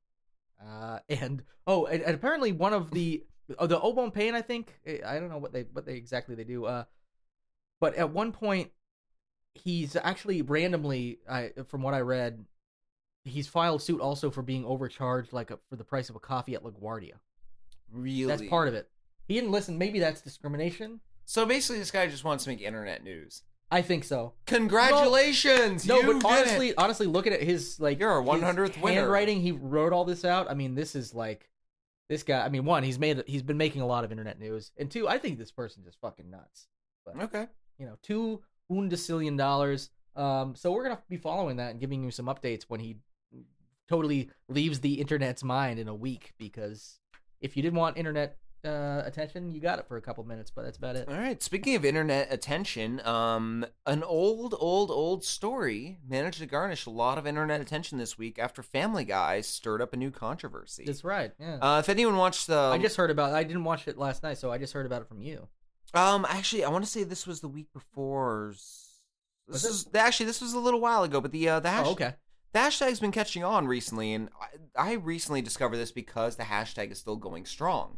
[0.61, 3.23] uh, and oh, and, and apparently one of the
[3.57, 5.93] oh, the Au Bon Pain, I think eh, I don't know what they what they
[5.95, 6.83] exactly they do, uh,
[7.79, 8.71] but at one point
[9.53, 12.43] he's actually randomly, I from what I read,
[13.23, 16.55] he's filed suit also for being overcharged like a, for the price of a coffee
[16.55, 17.13] at LaGuardia.
[17.89, 18.25] really?
[18.25, 18.89] That's part of it.
[19.27, 19.77] He didn't listen.
[19.77, 20.99] Maybe that's discrimination.
[21.25, 23.41] So basically, this guy just wants to make internet news.
[23.71, 24.33] I think so.
[24.45, 25.87] Congratulations!
[25.87, 26.75] No, you but did honestly, it.
[26.77, 29.01] honestly, looking at his like You're our his 100th winner.
[29.01, 30.49] handwriting, he wrote all this out.
[30.49, 31.49] I mean, this is like
[32.09, 32.45] this guy.
[32.45, 35.07] I mean, one, he's made he's been making a lot of internet news, and two,
[35.07, 36.67] I think this person just fucking nuts.
[37.19, 37.47] okay.
[37.79, 39.89] You know, two undecillion dollars.
[40.15, 42.97] Um, so we're gonna be following that and giving you some updates when he
[43.89, 46.33] totally leaves the internet's mind in a week.
[46.37, 46.99] Because
[47.41, 50.63] if you didn't want internet uh, attention, you got it for a couple minutes, but
[50.63, 51.07] that's about it.
[51.07, 51.41] All right.
[51.41, 57.17] Speaking of internet attention, um, an old, old, old story managed to garnish a lot
[57.17, 60.83] of internet attention this week after Family Guy stirred up a new controversy.
[60.85, 61.31] That's right.
[61.39, 61.57] Yeah.
[61.61, 63.33] Uh, if anyone watched the, I just heard about.
[63.33, 65.47] I didn't watch it last night, so I just heard about it from you.
[65.93, 68.47] um, actually, I want to say this was the week before.
[68.47, 68.97] Was
[69.47, 69.69] This it?
[69.69, 72.15] is actually this was a little while ago, but the uh, the hash- Oh, okay.
[72.53, 74.29] the hashtag's been catching on recently, and
[74.75, 77.97] I, I recently discovered this because the hashtag is still going strong.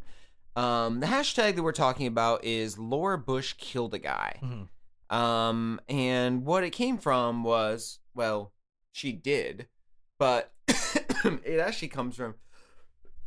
[0.58, 4.40] Um, the hashtag that we're talking about is Laura Bush killed a guy.
[4.42, 5.16] Mhm.
[5.16, 8.54] Um, and what it came from was, well,
[8.92, 9.68] she did,
[10.18, 12.36] but it actually comes from.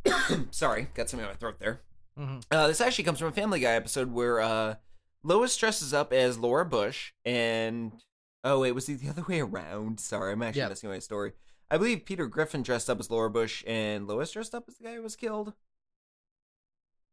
[0.51, 1.81] sorry, got something in my throat there.
[2.19, 2.43] Mhm.
[2.51, 4.75] Uh, this actually comes from a Family Guy episode where uh,
[5.23, 7.93] Lois dresses up as Laura Bush, and
[8.43, 9.99] oh wait, was it the other way around?
[9.99, 10.69] Sorry, I'm actually Yeah.
[10.69, 11.31] messing with my story.
[11.69, 14.83] I believe Peter Griffin dressed up as Laura Bush, and Lois dressed up as the
[14.83, 15.53] guy who was killed.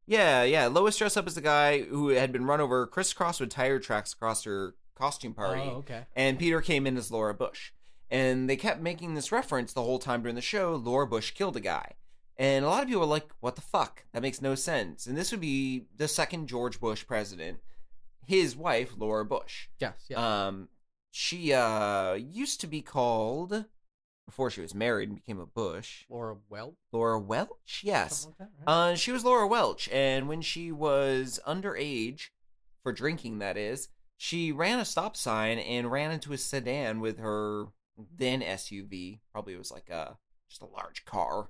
[0.09, 0.67] Yeah, yeah.
[0.67, 4.13] Lois dressed up as the guy who had been run over, crisscrossed with tire tracks
[4.15, 6.07] across her costume party Oh, okay.
[6.17, 7.73] and Peter came in as Laura Bush.
[8.11, 11.57] And they kept making this reference the whole time during the show Laura Bush killed
[11.57, 11.93] a guy.
[12.39, 14.05] And a lot of people were like, what the fuck?
[14.13, 15.07] That makes no sense.
[15.07, 17.59] And this would be the second George Bush president,
[18.27, 19.69] his wife, Laura Bush.
[19.79, 19.93] Yes.
[20.09, 20.47] Yeah.
[20.47, 20.69] Um,
[21.11, 23.65] she uh, used to be called,
[24.29, 26.75] before she was married and became a Bush, Laura Welch?
[26.93, 27.81] Laura Welch?
[27.83, 28.27] Yes.
[28.27, 28.91] Like that, right?
[28.93, 32.29] Uh, she was Laura Welch, and when she was underage,
[32.83, 37.19] for drinking, that is, she ran a stop sign and ran into a sedan with
[37.19, 37.67] her
[38.17, 39.21] then SUV.
[39.33, 40.17] Probably it was like a
[40.49, 41.49] just a large car.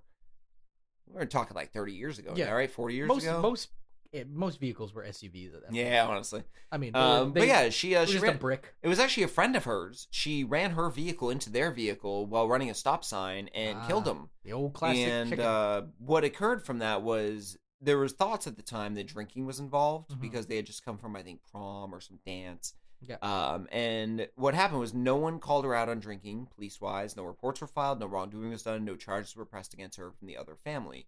[1.06, 2.46] We were talking like thirty years ago, Yeah.
[2.46, 2.70] yeah, right?
[2.70, 3.40] Forty years most ago.
[3.40, 3.68] most
[4.12, 5.70] eh, most vehicles were SUVs at that.
[5.70, 5.76] point.
[5.76, 6.42] yeah, honestly.
[6.72, 8.74] I mean, Um, were, but yeah, she uh, it was she just ran, a brick.
[8.82, 10.08] it was actually a friend of hers.
[10.10, 14.12] She ran her vehicle into their vehicle while running a stop sign and killed Ah,
[14.12, 14.30] them.
[14.44, 18.62] The old classic and uh, what occurred from that was there was thoughts at the
[18.62, 20.20] time that drinking was involved Mhm.
[20.20, 22.74] because they had just come from I think prom or some dance.
[23.00, 23.18] Yeah.
[23.22, 27.14] Um, and what happened was no one called her out on drinking, police wise.
[27.14, 28.00] No reports were filed.
[28.00, 28.84] No wrongdoing was done.
[28.84, 31.06] No charges were pressed against her from the other family.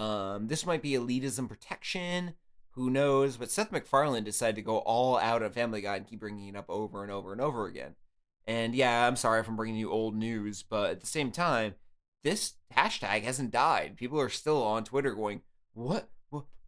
[0.00, 2.34] Um, this might be elitism protection.
[2.70, 3.36] Who knows?
[3.36, 6.56] But Seth MacFarlane decided to go all out on Family Guy and keep bringing it
[6.56, 7.96] up over and over and over again.
[8.46, 11.74] And yeah, I'm sorry if I'm bringing you old news, but at the same time,
[12.24, 13.96] this hashtag hasn't died.
[13.96, 15.42] People are still on Twitter going,
[15.74, 16.08] "What?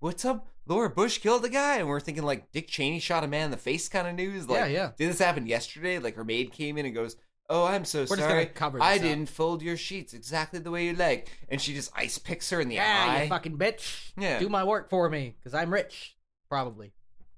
[0.03, 0.49] What's up?
[0.67, 3.51] Laura Bush killed a guy, and we're thinking like Dick Cheney shot a man in
[3.53, 4.49] the face kind of news.
[4.49, 4.91] Like, Yeah, yeah.
[4.99, 6.01] Did this happen yesterday?
[6.01, 7.17] Like her maid came in and goes,
[7.51, 8.45] "Oh, I'm so We're just sorry.
[8.45, 11.75] gonna cover I up." didn't fold your sheets exactly the way you like." And she
[11.75, 13.23] just ice picks her in the Yeah, eye.
[13.25, 14.13] you fucking bitch.
[14.17, 14.39] Yeah.
[14.39, 16.17] Do my work for me, because I'm rich.
[16.49, 16.93] Probably.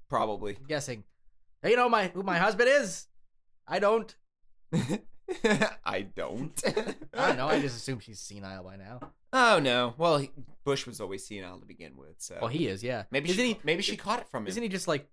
[0.09, 0.55] Probably.
[0.57, 1.03] I'm guessing.
[1.61, 3.07] Hey, you know my who my husband is?
[3.67, 4.15] I don't.
[5.83, 6.61] I don't.
[7.13, 7.47] I don't know.
[7.47, 8.99] I just assume she's senile by now.
[9.33, 9.93] Oh no.
[9.97, 10.31] Well, he,
[10.63, 13.03] Bush was always senile to begin with, so Well, he is, yeah.
[13.11, 13.59] maybe isn't she, he?
[13.63, 14.47] maybe she caught it from him.
[14.47, 15.09] Isn't he just like?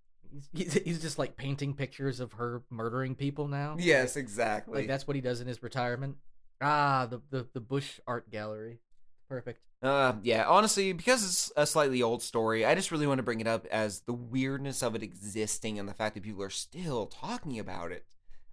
[0.55, 3.77] He's, he's just like painting pictures of her murdering people now.
[3.79, 4.81] Yes, exactly.
[4.81, 6.17] Like that's what he does in his retirement.
[6.61, 8.81] Ah, the the, the Bush Art Gallery.
[9.29, 9.61] Perfect.
[9.83, 13.41] Uh, yeah, honestly, because it's a slightly old story, I just really want to bring
[13.41, 17.07] it up as the weirdness of it existing and the fact that people are still
[17.07, 18.05] talking about it.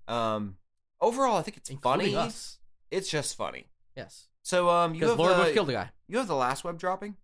[0.07, 0.55] Um,
[0.99, 2.15] overall, I think it's Including funny.
[2.15, 2.57] us.
[2.89, 3.67] It's just funny.
[3.95, 4.28] Yes.
[4.41, 5.89] So, um, you have Laura the, Bush killed a guy.
[6.07, 7.15] you have the last web dropping.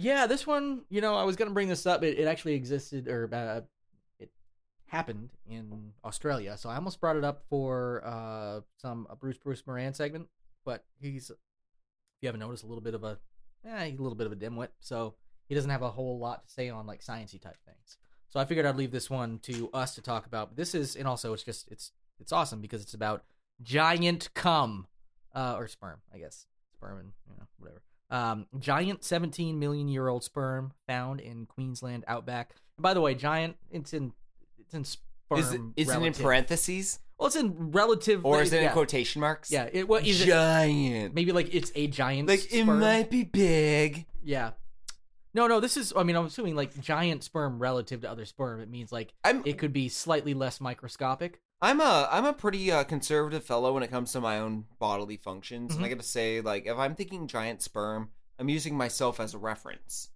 [0.00, 2.04] Yeah, this one, you know, I was gonna bring this up.
[2.04, 3.62] It, it actually existed, or uh,
[4.20, 4.30] it
[4.86, 6.56] happened in Australia.
[6.56, 10.28] So I almost brought it up for uh, some a Bruce Bruce Moran segment,
[10.64, 11.36] but he's, if
[12.20, 13.18] you haven't noticed, a little bit of a,
[13.66, 14.68] eh, a little bit of a dimwit.
[14.78, 15.14] So
[15.48, 17.98] he doesn't have a whole lot to say on like sciency type things.
[18.28, 20.54] So I figured I'd leave this one to us to talk about.
[20.54, 21.90] This is, and also it's just it's
[22.20, 23.24] it's awesome because it's about
[23.62, 24.86] giant cum,
[25.34, 27.82] uh, or sperm, I guess, sperm and you know whatever.
[28.10, 32.54] Um, giant 17 million year old sperm found in Queensland outback.
[32.76, 34.12] And by the way, giant it's in
[34.58, 35.38] it's in sperm.
[35.38, 38.68] Is it, is it in parentheses Well, it's in relative, or is it yeah.
[38.68, 39.50] in quotation marks?
[39.50, 40.26] Yeah, it what is it?
[40.26, 41.14] giant.
[41.14, 42.28] Maybe like it's a giant.
[42.28, 44.06] like it might be big.
[44.22, 44.52] Yeah.
[45.34, 45.60] No, no.
[45.60, 45.92] This is.
[45.94, 48.60] I mean, I'm assuming like giant sperm relative to other sperm.
[48.60, 51.40] It means like I'm it could be slightly less microscopic.
[51.60, 55.16] I'm a I'm a pretty uh, conservative fellow when it comes to my own bodily
[55.16, 55.92] functions, and I Mhm.
[55.92, 60.10] gotta say, like, if I'm thinking giant sperm, I'm using myself as a reference.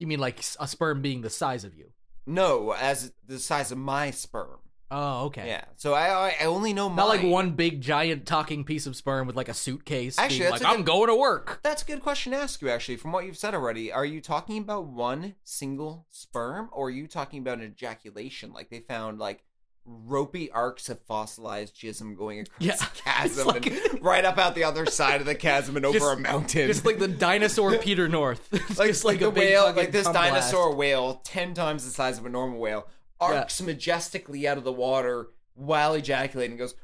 [0.00, 1.92] You mean like a sperm being the size of you?
[2.26, 4.58] No, as the size of my sperm.
[4.90, 5.46] Oh, okay.
[5.46, 5.64] Yeah.
[5.76, 9.36] So I I, only know Not like one big giant talking piece of sperm with
[9.36, 10.18] like a suitcase.
[10.18, 11.60] Actually, like a I'm going to work.
[11.62, 12.70] That's a good question to ask you.
[12.70, 16.90] Actually, from what you've said already, are you talking about one single sperm, or are
[16.90, 18.52] you talking about an ejaculation?
[18.52, 19.44] Like they found like
[19.90, 24.54] ropey arcs of fossilized jism going across Yeah, a chasm like- and right up out
[24.54, 26.66] the other side of the chasm and over Just- a mountain.
[26.66, 28.48] Just like the dinosaur Peter North.
[28.78, 30.30] Like, just like, a the whale, like this cum blast.
[30.52, 32.86] dinosaur whale, ten times the size of a normal whale,
[33.20, 36.74] arcs majestically out of the water while ejaculating, and goes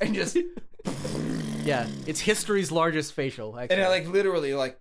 [0.00, 0.36] and just
[1.64, 3.58] Yeah, it's history's largest facial.
[3.58, 3.76] Actually.
[3.76, 4.80] and it like literally like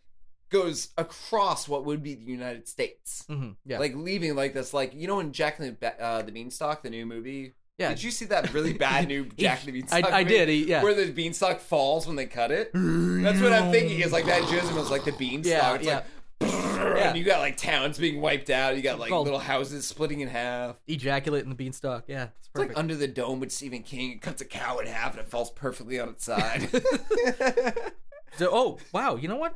[0.50, 4.94] goes across what would be the United States, Mhm, yeah, like leaving like this, like
[4.96, 7.54] you know in Jack and the, uh, the Beanstalk, the new movie.
[7.78, 7.90] yeah.
[7.90, 10.06] Did you see that really bad new Jack and the Beanstalk?
[10.06, 10.50] I, I did.
[10.50, 10.84] he- Yeah.
[10.84, 12.72] Where the beanstalk falls when they cut it.
[12.74, 14.00] That's what I'm thinking.
[14.00, 15.46] Is like that jism is like the beanstalk.
[15.62, 15.96] Yeah, it's yeah.
[15.96, 16.06] like
[16.40, 18.76] and you got like towns being wiped out.
[18.76, 20.76] You got like called- little houses splitting in half.
[20.88, 22.06] Ejaculate in the beanstalk.
[22.08, 22.72] Yeah, it's It's perfect.
[22.72, 24.12] like Under the Dome with Stephen King.
[24.14, 26.70] It cuts a cow in half and it falls perfectly on its side.
[28.38, 29.56] So, oh wow, you know what?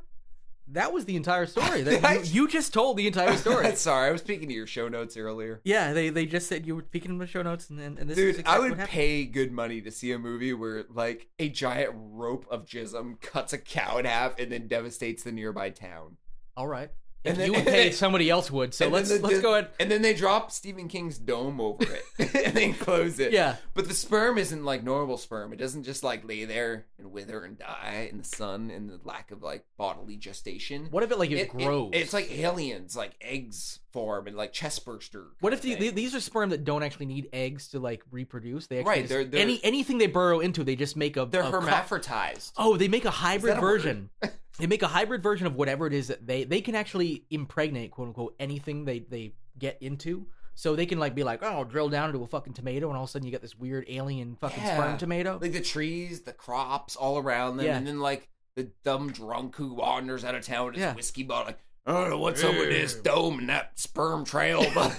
[0.72, 1.82] That was the entire story.
[1.92, 3.76] That you, you just told the entire story.
[3.76, 5.62] Sorry, I was speaking to your show notes earlier.
[5.64, 8.10] yeah, they they just said you were speaking in the show notes, and and, and
[8.10, 11.50] this Dude, exactly I would pay good money to see a movie where like a
[11.50, 16.18] giant rope of jism cuts a cow in half and then devastates the nearby town.
[16.56, 16.90] All right.
[17.24, 18.74] And If then- you would pay, somebody else would.
[18.74, 19.70] So let's the- let's go ahead.
[19.80, 22.04] And then they drop Stephen King's dome over it
[22.46, 23.32] and then close it.
[23.32, 23.58] Yeah.
[23.76, 25.54] But the sperm isn't like normal sperm.
[25.54, 29.00] It doesn't just like lay there and wither and die in the sun and the
[29.04, 30.88] lack of like bodily gestation.
[30.90, 31.92] What if it like it, It- it- grows?
[31.94, 35.28] it's like aliens, like eggs form and like chest burster.
[35.42, 38.66] What if the, these are sperm that don't actually need eggs to like reproduce?
[38.68, 41.42] They actually Right, they're- they're- any anything they burrow into, they just make a they're
[41.44, 42.54] a co- hermaphrodized?
[42.58, 44.10] Oh, they make a hybrid version.
[44.60, 47.92] they make a hybrid version of whatever it is that they they can actually impregnate,
[47.92, 50.28] quote unquote, anything they they get into.
[50.54, 53.04] So they can like be like, oh, drill down into a fucking tomato, and all
[53.04, 54.78] of a sudden you get this weird alien fucking Yeah.
[54.78, 55.40] sperm tomato.
[55.42, 57.78] Like the trees, the crops all around them, Yeah.
[57.78, 60.94] and then like the dumb drunk who wanders out of town with his Yeah.
[60.94, 64.64] whiskey bottle, like, I don't know what's up with this dome and that sperm trail,
[64.76, 64.96] but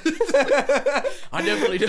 [1.33, 1.89] I definitely do.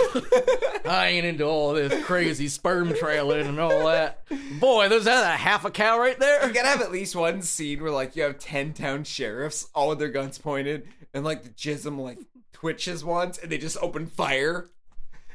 [0.86, 4.22] I ain't into all this crazy sperm trailing and all that.
[4.60, 6.46] Boy, there's that a half a cow right there.
[6.48, 9.90] You gotta have at least one scene where like you have ten town sheriffs, all
[9.90, 12.20] with their guns pointed, and like the jism like
[12.52, 14.68] twitches once, and they just open fire.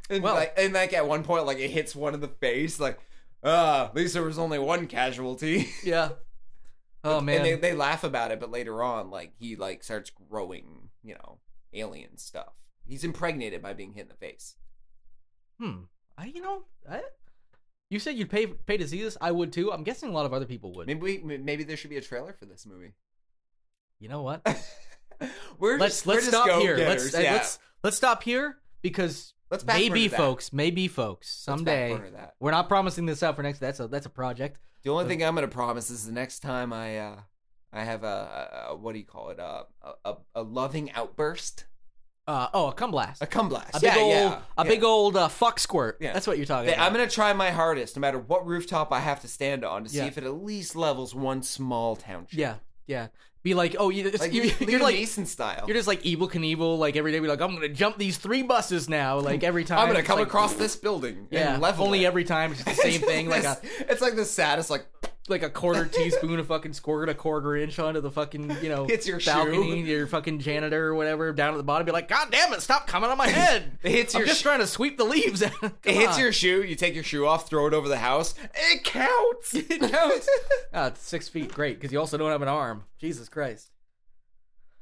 [0.09, 2.79] And Well- like, and like at one point, like it hits one in the face,
[2.79, 2.99] like,
[3.43, 5.69] ah, at least there was only one casualty.
[5.83, 6.11] Yeah.
[7.05, 7.37] Oh man.
[7.37, 11.15] And they, they laugh about it, but later on, like he like starts growing, you
[11.15, 11.39] know,
[11.73, 12.53] alien stuff.
[12.85, 14.57] He's impregnated by being hit in the face.
[15.61, 15.83] Hmm.
[16.17, 17.03] I, you know, I,
[17.91, 19.17] you said you'd pay pay to see this.
[19.21, 19.73] I would too.
[19.73, 20.87] I'm guessing a lot of other people would.
[20.87, 22.95] Maybe we, maybe there should be a trailer for this movie.
[24.01, 24.43] You know what?
[25.59, 26.77] we're let's just, we're let's just stop here.
[26.77, 27.33] Let's yeah.
[27.35, 31.99] let's let's stop here because Let's maybe folks, maybe folks someday.
[32.39, 33.61] We're not promising this out for next.
[33.61, 34.59] That's a that's a project.
[34.85, 37.17] The only thing I'm gonna promise is the next time I uh
[37.73, 38.07] I have a,
[38.69, 39.65] a, a what do you call it uh,
[40.05, 41.67] a a, loving outburst,
[42.27, 43.23] Uh, oh, a cum blast.
[43.23, 43.77] a cum blast.
[43.77, 44.69] A big yeah, old, yeah, a yeah.
[44.71, 45.99] big old uh, fuck squirt.
[46.01, 46.13] Yeah.
[46.15, 46.87] That's what you're talking about.
[46.87, 49.91] I'm gonna try my hardest, no matter what rooftop I have to stand on, to
[49.91, 52.39] see if it at least levels one small township.
[52.39, 52.55] Yeah,
[52.87, 53.09] yeah.
[53.45, 55.65] Be like, oh, you, it's, like you, you're like, Neeson style.
[55.69, 56.77] you're just like Evel Knievel.
[56.77, 59.19] Like every day, be like, I'm gonna jump these three buses now.
[59.21, 61.29] Like every time, I'm gonna come like- across this building.
[61.31, 62.09] Yeah, and level only it.
[62.09, 63.29] every time it's the same thing.
[63.29, 63.59] Like a
[63.89, 64.71] it's like the saddest.
[64.71, 64.87] Like
[65.31, 68.87] like a quarter teaspoon of fucking squirt a quarter inch onto the fucking you know
[68.87, 69.89] Hits your balcony, shoe.
[69.91, 71.85] your fucking janitor or whatever down at the bottom.
[71.87, 73.79] Be like, God damn it, stop coming on my head.
[73.83, 75.43] It hits I'm your just sh- trying to sweep the leaves.
[75.85, 76.21] It hits on.
[76.21, 76.63] your shoe.
[76.63, 78.35] You take your shoe off, throw it over the house.
[78.55, 79.55] It counts.
[79.55, 80.29] It counts.
[80.75, 82.85] Ah, it's six feet, great, because you also don't have an arm.
[82.99, 83.71] Jesus Christ.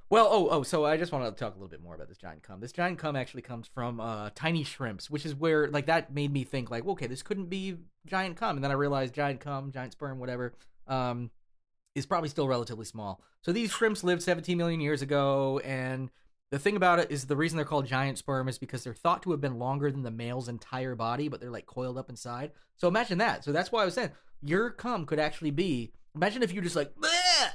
[0.08, 2.18] Well, oh, oh, so I just want to talk a little bit more about this
[2.18, 2.60] giant cum.
[2.60, 6.32] This giant cum actually comes from uh, tiny shrimps, which is where, like, that made
[6.32, 7.76] me think, like, okay, this couldn't be
[8.06, 8.56] giant cum.
[8.56, 10.54] And then I realized giant cum, giant sperm, whatever,
[10.86, 11.30] um,
[11.96, 13.20] is probably still relatively small.
[13.42, 16.10] So these shrimps lived 17 million years ago, and
[16.52, 19.24] the thing about it is the reason they're called giant sperm is because they're thought
[19.24, 22.52] to have been longer than the male's entire body, but they're like coiled up inside.
[22.76, 23.42] So imagine that.
[23.42, 25.92] So that's why I was saying your cum could actually be.
[26.14, 26.92] Imagine if you just like,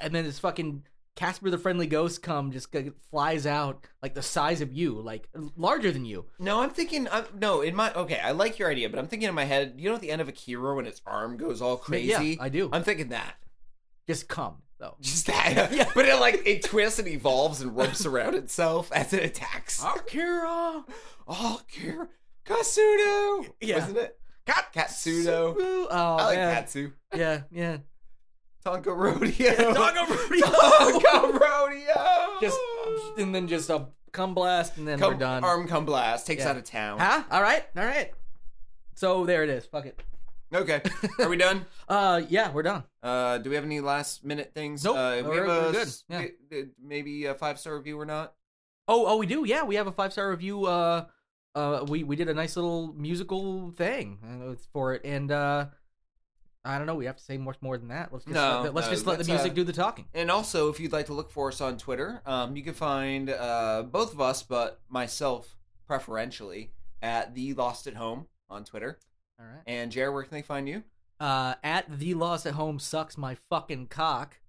[0.01, 0.83] and then this fucking
[1.15, 2.73] Casper the Friendly Ghost come just
[3.09, 6.25] flies out like the size of you, like larger than you.
[6.39, 7.07] No, I'm thinking.
[7.11, 9.75] I'm, no, in my okay, I like your idea, but I'm thinking in my head.
[9.77, 12.07] You know, at the end of Akira when its arm goes all crazy.
[12.07, 12.69] Yeah, I do.
[12.71, 13.35] I'm thinking that.
[14.07, 14.95] Just come though.
[15.01, 15.71] Just that.
[15.71, 15.89] yeah.
[15.93, 19.83] But it like it twists and evolves and ropes around itself as it attacks.
[19.83, 20.85] Akira.
[21.27, 22.09] Oh, Akira,
[22.45, 23.53] Kasudo.
[23.61, 23.83] Yeah.
[23.83, 24.17] isn't it?
[24.45, 25.55] Kat Katsudo.
[25.57, 26.55] Oh, I like oh, man.
[26.55, 26.91] Katsu.
[27.13, 27.77] Yeah, yeah.
[28.65, 29.51] Tonka Rodeo.
[29.73, 30.45] Tonka Rodeo.
[30.47, 32.39] Tonka Rodeo.
[32.41, 32.59] Just
[33.17, 35.43] and then just a cum blast, and then Come, we're done.
[35.43, 36.51] Arm come blast takes Yeah.
[36.51, 36.99] out of town.
[36.99, 37.23] Huh?
[37.31, 38.11] All right, all right.
[38.95, 39.65] So there it is.
[39.65, 39.99] Fuck it.
[40.53, 40.81] Okay,
[41.19, 41.65] are we done?
[41.87, 42.83] Uh, yeah, we're done.
[43.01, 44.83] Uh, do we have any last minute things?
[44.83, 46.25] Nope, Uh, we we're- have a good, yeah.
[46.51, 48.33] uh, maybe a five star review or not.
[48.87, 49.45] Oh, oh, we do.
[49.45, 50.65] Yeah, we have a five star review.
[50.65, 51.05] Uh,
[51.55, 55.67] uh, we we did a nice little musical thing uh, for it, and uh,
[56.63, 56.95] I don't know.
[56.95, 58.13] We have to say much more than that.
[58.13, 60.05] Let's just No, let, let's no, just let the music uh, do the talking.
[60.13, 63.29] And also, if you'd like to look for us on Twitter, um, you can find
[63.29, 65.57] uh, both of us, but myself
[65.87, 68.99] preferentially, at the Lost at Home on Twitter.
[69.39, 69.63] All right.
[69.65, 70.83] And Jared, where can they find you?
[71.19, 74.39] Uh, at the lost at home sucks my fucking cock.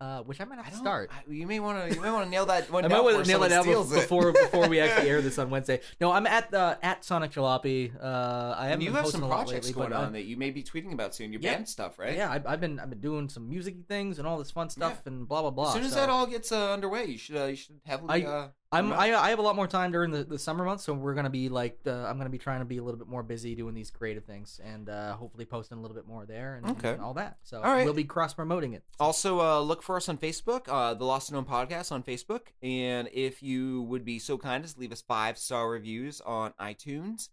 [0.00, 1.10] Uh, which I might have to don't- start.
[1.12, 1.92] I- you may want to.
[1.92, 3.64] You may want to nail that one I might before want to nail it down
[3.66, 5.80] before before we actually air this on Wednesday.
[6.00, 7.92] No, I'm at the at Sonic Jalopy.
[8.00, 10.92] Uh, I haven't you have some projects lately, going on that you may be tweeting
[10.92, 11.32] about soon.
[11.32, 11.54] Your yeah.
[11.54, 12.14] band stuff, right?
[12.16, 15.04] Yeah, I've, I've been I've been doing some music things and all this fun stuff
[15.06, 15.68] and blah blah blah.
[15.70, 18.24] As soon as so- that all gets uh, underway, you should uh, you should heavily.
[18.24, 18.92] I- uh, I'm.
[18.92, 21.30] I, I have a lot more time during the, the summer months, so we're gonna
[21.30, 23.74] be like uh, I'm gonna be trying to be a little bit more busy doing
[23.74, 26.92] these creative things and uh, hopefully posting a little bit more there and, Okay.
[26.92, 27.38] and all that.
[27.44, 27.84] So All right.
[27.84, 28.84] we'll be cross promoting it.
[29.00, 32.48] Also, uh, look for us on Facebook, uh, the Lost at Home Podcast on Facebook.
[32.62, 36.52] And if you would be so kind as to leave us five star reviews on
[36.60, 37.30] iTunes,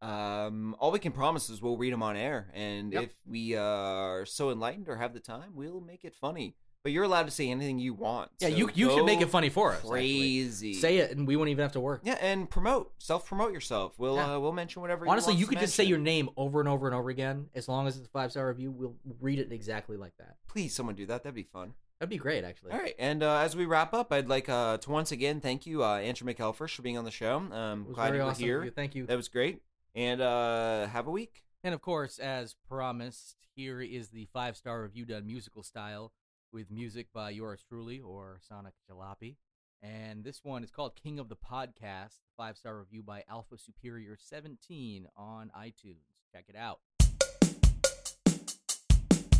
[0.00, 2.50] um, all we can promise is we'll read them on air.
[2.54, 3.02] And Yep.
[3.02, 6.54] if we are so enlightened or have the time, we'll make it funny.
[6.84, 8.30] But you're allowed to say anything you want.
[8.38, 9.78] Yeah, so you you should make it funny for us.
[9.78, 9.90] actually.
[9.90, 10.74] Crazy.
[10.74, 12.02] Say it, and we won't even have to work.
[12.04, 13.98] Yeah, and promote, self promote yourself.
[13.98, 14.36] We'll Yeah.
[14.36, 15.06] uh, we'll mention whatever.
[15.08, 17.48] Honestly, you, you could to just say your name over and over and over again.
[17.54, 20.36] As long as it's a five star review, we'll read it exactly like that.
[20.48, 21.24] Please, someone do that.
[21.24, 21.74] That'd be fun.
[21.98, 22.70] That'd be great, actually.
[22.70, 25.66] All right, and uh, as we wrap up, I'd like uh, to once again thank
[25.66, 27.38] you, uh, Andrew McElfresh, for being on the show.
[27.38, 28.44] Um, It was glad you were awesome.
[28.44, 28.72] here.
[28.74, 29.04] Thank you.
[29.06, 29.62] That was great,
[29.96, 31.42] and uh, have a week.
[31.64, 36.12] And of course, as promised, here is the five star review done musical style
[36.52, 39.36] with music by yours truly or Sonic Jalopy.
[39.82, 44.16] And this one is called King of the Podcast, five star review by Alpha Superior
[44.18, 46.02] 17 on iTunes.
[46.32, 46.80] Check it out.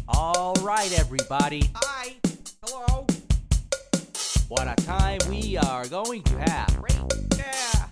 [0.08, 1.70] All right, everybody.
[1.74, 2.16] Hi.
[2.64, 3.06] Hello.
[4.48, 6.76] What a time we are going to have.
[6.80, 6.96] Great.
[7.36, 7.86] Yeah.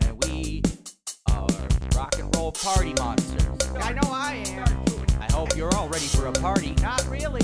[0.00, 0.62] And we
[1.30, 1.46] are
[1.94, 3.44] rock and roll party monsters.
[3.80, 4.84] I know I am.
[5.20, 6.74] I hope you're all ready for a party.
[6.82, 7.40] Not really.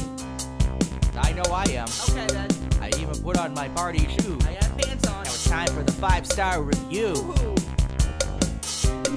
[1.18, 1.88] I know I am.
[2.08, 2.50] Okay then.
[2.80, 4.44] I even put on my party shoes.
[4.46, 5.24] I have pants on.
[5.24, 7.14] Now it's time for the five star review.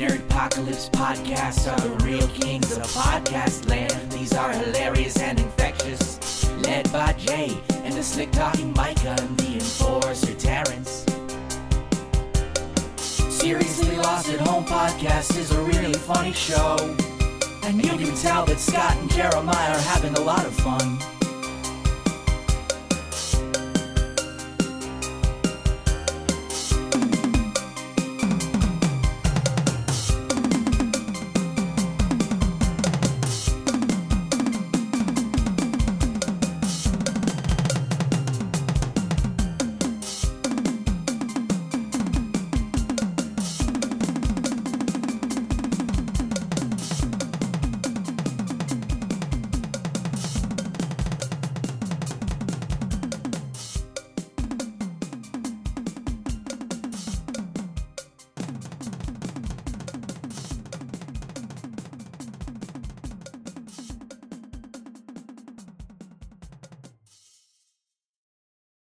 [0.02, 4.12] Nerd Apocalypse podcasts are the real kings of podcast land.
[4.12, 6.49] These are hilarious and infectious.
[6.62, 11.06] Led by Jay and the slick talking Micah and the enforcer Terrence.
[12.97, 16.78] Seriously Lost at Home podcast is a really funny show.
[17.64, 20.99] And you can tell that Scott and Jeremiah are having a lot of fun.